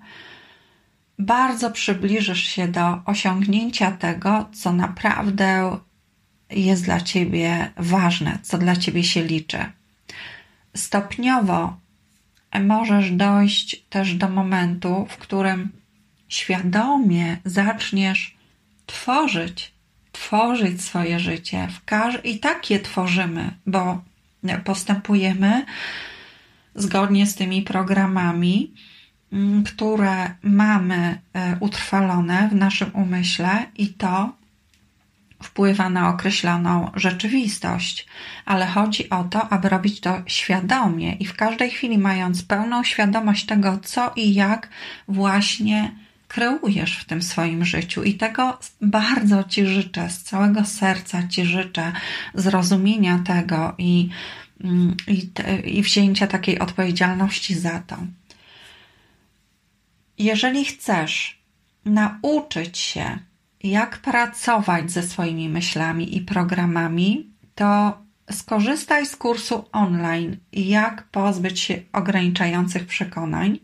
bardzo 1.19 1.71
przybliżysz 1.71 2.43
się 2.43 2.67
do 2.67 3.01
osiągnięcia 3.05 3.91
tego, 3.91 4.49
co 4.53 4.73
naprawdę 4.73 5.77
jest 6.49 6.85
dla 6.85 7.01
ciebie 7.01 7.71
ważne, 7.77 8.39
co 8.41 8.57
dla 8.57 8.75
ciebie 8.75 9.03
się 9.03 9.23
liczy. 9.23 9.65
Stopniowo 10.75 11.77
możesz 12.61 13.11
dojść 13.11 13.81
też 13.89 14.13
do 14.13 14.29
momentu, 14.29 15.07
w 15.09 15.17
którym 15.17 15.69
świadomie 16.27 17.37
zaczniesz 17.45 18.34
tworzyć, 18.85 19.73
tworzyć 20.11 20.81
swoje 20.81 21.19
życie. 21.19 21.67
I 22.23 22.39
tak 22.39 22.69
je 22.69 22.79
tworzymy, 22.79 23.51
bo 23.65 24.01
postępujemy 24.63 25.65
zgodnie 26.75 27.25
z 27.25 27.35
tymi 27.35 27.61
programami, 27.61 28.73
mm, 29.33 29.63
które 29.63 30.35
mamy 30.41 31.21
e, 31.33 31.57
utrwalone 31.59 32.49
w 32.51 32.55
naszym 32.55 32.91
umyśle 32.93 33.65
i 33.75 33.87
to 33.87 34.33
wpływa 35.43 35.89
na 35.89 36.09
określoną 36.09 36.91
rzeczywistość, 36.95 38.07
ale 38.45 38.65
chodzi 38.65 39.09
o 39.09 39.23
to, 39.23 39.49
aby 39.49 39.69
robić 39.69 39.99
to 39.99 40.21
świadomie 40.25 41.13
i 41.13 41.25
w 41.25 41.33
każdej 41.33 41.69
chwili 41.69 41.97
mając 41.97 42.43
pełną 42.43 42.83
świadomość 42.83 43.45
tego, 43.45 43.77
co 43.83 44.11
i 44.15 44.33
jak 44.33 44.69
właśnie 45.07 46.04
kreujesz 46.35 46.97
w 46.97 47.05
tym 47.05 47.21
swoim 47.21 47.65
życiu. 47.65 48.03
I 48.03 48.13
tego 48.13 48.59
bardzo 48.81 49.43
Ci 49.43 49.65
życzę, 49.65 50.09
z 50.09 50.23
całego 50.23 50.65
serca 50.65 51.27
Ci 51.27 51.45
życzę 51.45 51.91
zrozumienia 52.33 53.19
tego 53.25 53.75
i 53.77 54.09
Mm, 54.63 54.95
i, 55.07 55.29
i 55.65 55.81
wzięcia 55.81 56.27
takiej 56.27 56.59
odpowiedzialności 56.59 57.55
za 57.55 57.79
to. 57.79 57.97
Jeżeli 60.17 60.65
chcesz 60.65 61.41
nauczyć 61.85 62.77
się, 62.77 63.19
jak 63.63 63.97
pracować 63.97 64.91
ze 64.91 65.03
swoimi 65.03 65.49
myślami 65.49 66.17
i 66.17 66.21
programami, 66.21 67.29
to 67.55 67.97
skorzystaj 68.31 69.05
z 69.05 69.15
kursu 69.15 69.65
online 69.71 70.37
Jak 70.53 71.03
pozbyć 71.03 71.59
się 71.59 71.81
ograniczających 71.93 72.85
przekonań, 72.85 73.59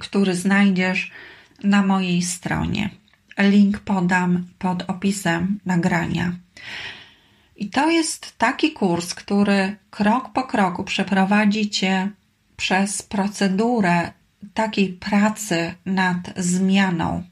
który 0.00 0.34
znajdziesz 0.34 1.10
na 1.64 1.82
mojej 1.82 2.22
stronie. 2.22 2.90
Link 3.38 3.78
podam 3.78 4.46
pod 4.58 4.82
opisem 4.90 5.58
nagrania. 5.66 6.32
I 7.56 7.70
to 7.70 7.90
jest 7.90 8.38
taki 8.38 8.72
kurs, 8.72 9.14
który 9.14 9.76
krok 9.90 10.32
po 10.32 10.42
kroku 10.42 10.84
przeprowadzi 10.84 11.70
Cię 11.70 12.10
przez 12.56 13.02
procedurę 13.02 14.12
takiej 14.54 14.88
pracy 14.88 15.74
nad 15.86 16.32
zmianą. 16.36 17.22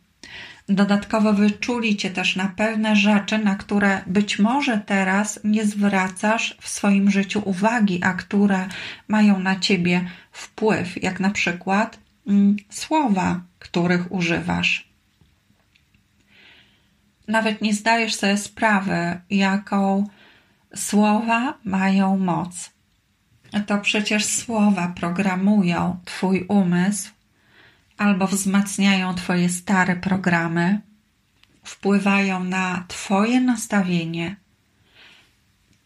Dodatkowo 0.68 1.32
wyczuli 1.32 1.96
Cię 1.96 2.10
też 2.10 2.36
na 2.36 2.48
pewne 2.48 2.96
rzeczy, 2.96 3.38
na 3.38 3.54
które 3.54 4.02
być 4.06 4.38
może 4.38 4.78
teraz 4.78 5.40
nie 5.44 5.64
zwracasz 5.64 6.56
w 6.60 6.68
swoim 6.68 7.10
życiu 7.10 7.42
uwagi, 7.44 8.00
a 8.02 8.14
które 8.14 8.68
mają 9.08 9.38
na 9.38 9.60
Ciebie 9.60 10.04
wpływ, 10.32 11.02
jak 11.02 11.20
na 11.20 11.30
przykład 11.30 11.98
słowa, 12.70 13.40
których 13.58 14.12
używasz 14.12 14.94
nawet 17.28 17.62
nie 17.62 17.74
zdajesz 17.74 18.14
sobie 18.14 18.36
sprawy, 18.36 19.20
jaką 19.30 20.08
słowa 20.74 21.58
mają 21.64 22.18
moc. 22.18 22.70
To 23.66 23.78
przecież 23.78 24.24
słowa 24.24 24.92
programują 24.96 25.98
Twój 26.04 26.44
umysł 26.48 27.10
albo 27.98 28.26
wzmacniają 28.26 29.14
Twoje 29.14 29.48
stare 29.48 29.96
programy, 29.96 30.80
wpływają 31.64 32.44
na 32.44 32.84
Twoje 32.88 33.40
nastawienie, 33.40 34.36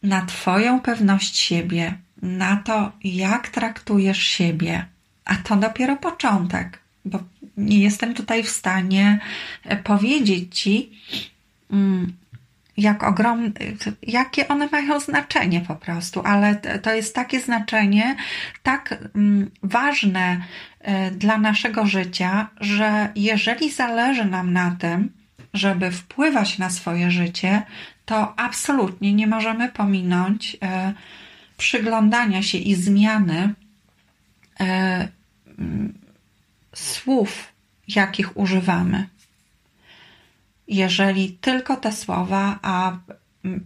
na 0.02 0.26
Twoją 0.26 0.80
pewność 0.80 1.36
siebie, 1.36 1.98
na 2.22 2.56
to, 2.56 2.92
jak 3.04 3.48
traktujesz 3.48 4.22
siebie. 4.22 4.86
A 5.28 5.34
to 5.36 5.56
dopiero 5.56 5.96
początek 5.96 6.78
bo 7.08 7.18
nie 7.56 7.78
jestem 7.78 8.14
tutaj 8.14 8.42
w 8.42 8.48
stanie 8.48 9.18
e, 9.64 9.76
powiedzieć 9.76 10.60
Ci, 10.60 10.92
mm, 11.70 12.12
jak 12.76 13.02
ogromne, 13.02 13.50
jakie 14.02 14.48
one 14.48 14.68
mają 14.72 15.00
znaczenie 15.00 15.60
po 15.60 15.76
prostu, 15.76 16.22
ale 16.24 16.56
to 16.56 16.94
jest 16.94 17.14
takie 17.14 17.40
znaczenie, 17.40 18.16
tak 18.62 18.98
mm, 19.14 19.50
ważne 19.62 20.40
e, 20.80 21.10
dla 21.10 21.38
naszego 21.38 21.86
życia, 21.86 22.48
że 22.60 23.12
jeżeli 23.16 23.70
zależy 23.70 24.24
nam 24.24 24.52
na 24.52 24.76
tym, 24.78 25.12
żeby 25.54 25.90
wpływać 25.90 26.58
na 26.58 26.70
swoje 26.70 27.10
życie, 27.10 27.62
to 28.04 28.38
absolutnie 28.38 29.14
nie 29.14 29.26
możemy 29.26 29.68
pominąć 29.68 30.56
e, 30.62 30.92
przyglądania 31.56 32.42
się 32.42 32.58
i 32.58 32.74
zmiany 32.74 33.54
słów, 36.74 37.52
jakich 37.88 38.36
używamy. 38.36 39.08
Jeżeli 40.68 41.32
tylko 41.32 41.76
te 41.76 41.92
słowa, 41.92 42.58
a 42.62 42.96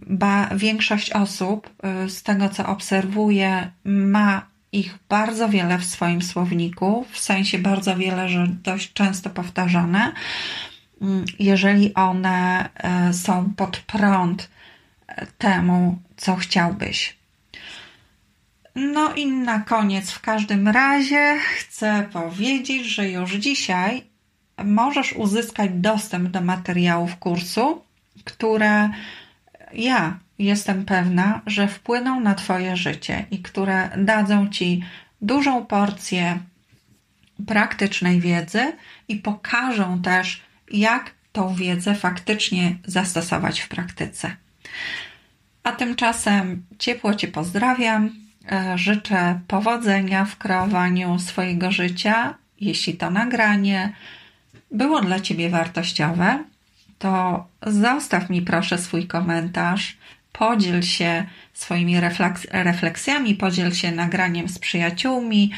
ba, 0.07 0.49
większość 0.55 1.11
osób, 1.11 1.69
y, 2.05 2.09
z 2.09 2.23
tego 2.23 2.49
co 2.49 2.65
obserwuję, 2.65 3.71
ma 3.85 4.45
ich 4.71 4.97
bardzo 5.09 5.49
wiele 5.49 5.77
w 5.77 5.85
swoim 5.85 6.21
słowniku, 6.21 7.05
w 7.11 7.19
sensie 7.19 7.57
bardzo 7.59 7.95
wiele, 7.95 8.29
że 8.29 8.47
dość 8.47 8.93
często 8.93 9.29
powtarzane. 9.29 10.13
Mm, 11.01 11.25
jeżeli 11.39 11.93
one 11.93 12.69
y, 13.09 13.13
są 13.13 13.53
pod 13.55 13.77
prąd 13.77 14.49
temu, 15.37 15.97
co 16.17 16.35
chciałbyś. 16.35 17.22
No 18.75 19.13
i 19.13 19.27
na 19.27 19.59
koniec, 19.59 20.11
w 20.11 20.21
każdym 20.21 20.67
razie, 20.67 21.37
chcę 21.57 22.09
powiedzieć, 22.13 22.85
że 22.85 23.09
już 23.09 23.33
dzisiaj 23.33 24.03
możesz 24.63 25.13
uzyskać 25.13 25.71
dostęp 25.73 26.29
do 26.29 26.41
materiałów 26.41 27.15
kursu, 27.15 27.81
które 28.23 28.89
ja 29.73 30.19
jestem 30.39 30.85
pewna, 30.85 31.41
że 31.45 31.67
wpłyną 31.67 32.19
na 32.19 32.35
Twoje 32.35 32.77
życie 32.77 33.25
i 33.31 33.39
które 33.39 33.89
dadzą 33.97 34.49
Ci 34.49 34.83
dużą 35.21 35.65
porcję 35.65 36.39
praktycznej 37.47 38.21
wiedzy 38.21 38.73
i 39.07 39.15
pokażą 39.15 40.01
też, 40.01 40.41
jak 40.71 41.11
tą 41.31 41.55
wiedzę 41.55 41.95
faktycznie 41.95 42.75
zastosować 42.85 43.59
w 43.59 43.67
praktyce. 43.67 44.35
A 45.63 45.71
tymczasem 45.71 46.65
ciepło 46.79 47.15
Cię 47.15 47.27
pozdrawiam. 47.27 48.22
E, 48.51 48.77
życzę 48.77 49.39
powodzenia 49.47 50.25
w 50.25 50.37
kreowaniu 50.37 51.19
swojego 51.19 51.71
życia. 51.71 52.35
Jeśli 52.61 52.93
to 52.93 53.11
nagranie 53.11 53.93
było 54.71 55.01
dla 55.01 55.19
Ciebie 55.19 55.49
wartościowe, 55.49 56.43
to 56.99 57.45
zostaw 57.67 58.29
mi 58.29 58.41
proszę 58.41 58.77
swój 58.77 59.07
komentarz, 59.07 59.97
podziel 60.33 60.81
się 60.81 61.25
swoimi 61.53 61.95
refleksjami, 62.51 63.35
podziel 63.35 63.73
się 63.73 63.91
nagraniem 63.91 64.49
z 64.49 64.59
przyjaciółmi. 64.59 65.51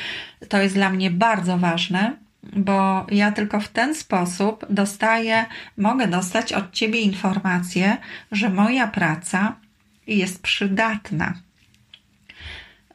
To 0.49 0.61
jest 0.61 0.75
dla 0.75 0.89
mnie 0.89 1.11
bardzo 1.11 1.57
ważne, 1.57 2.17
bo 2.43 3.07
ja 3.11 3.31
tylko 3.31 3.59
w 3.59 3.67
ten 3.67 3.95
sposób 3.95 4.65
dostaję, 4.69 5.45
mogę 5.77 6.07
dostać 6.07 6.53
od 6.53 6.71
Ciebie 6.71 7.01
informację, 7.01 7.97
że 8.31 8.49
moja 8.49 8.87
praca 8.87 9.55
jest 10.07 10.41
przydatna. 10.41 11.33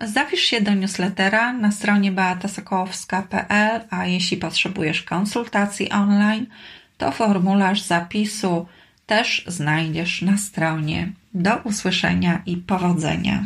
Zapisz 0.01 0.41
się 0.41 0.61
do 0.61 0.75
newslettera 0.75 1.53
na 1.53 1.73
stronie 1.73 2.13
beatasokołowska.pl, 2.13 3.81
a 3.91 4.07
jeśli 4.07 4.37
potrzebujesz 4.37 5.03
konsultacji 5.03 5.91
online, 5.91 6.47
to 6.99 7.13
formularz 7.13 7.83
zapisu 7.83 8.67
też 9.07 9.45
znajdziesz 9.47 10.23
na 10.23 10.37
stronie. 10.37 11.13
Do 11.35 11.57
usłyszenia 11.57 12.43
i 12.47 12.57
powodzenia. 12.57 13.45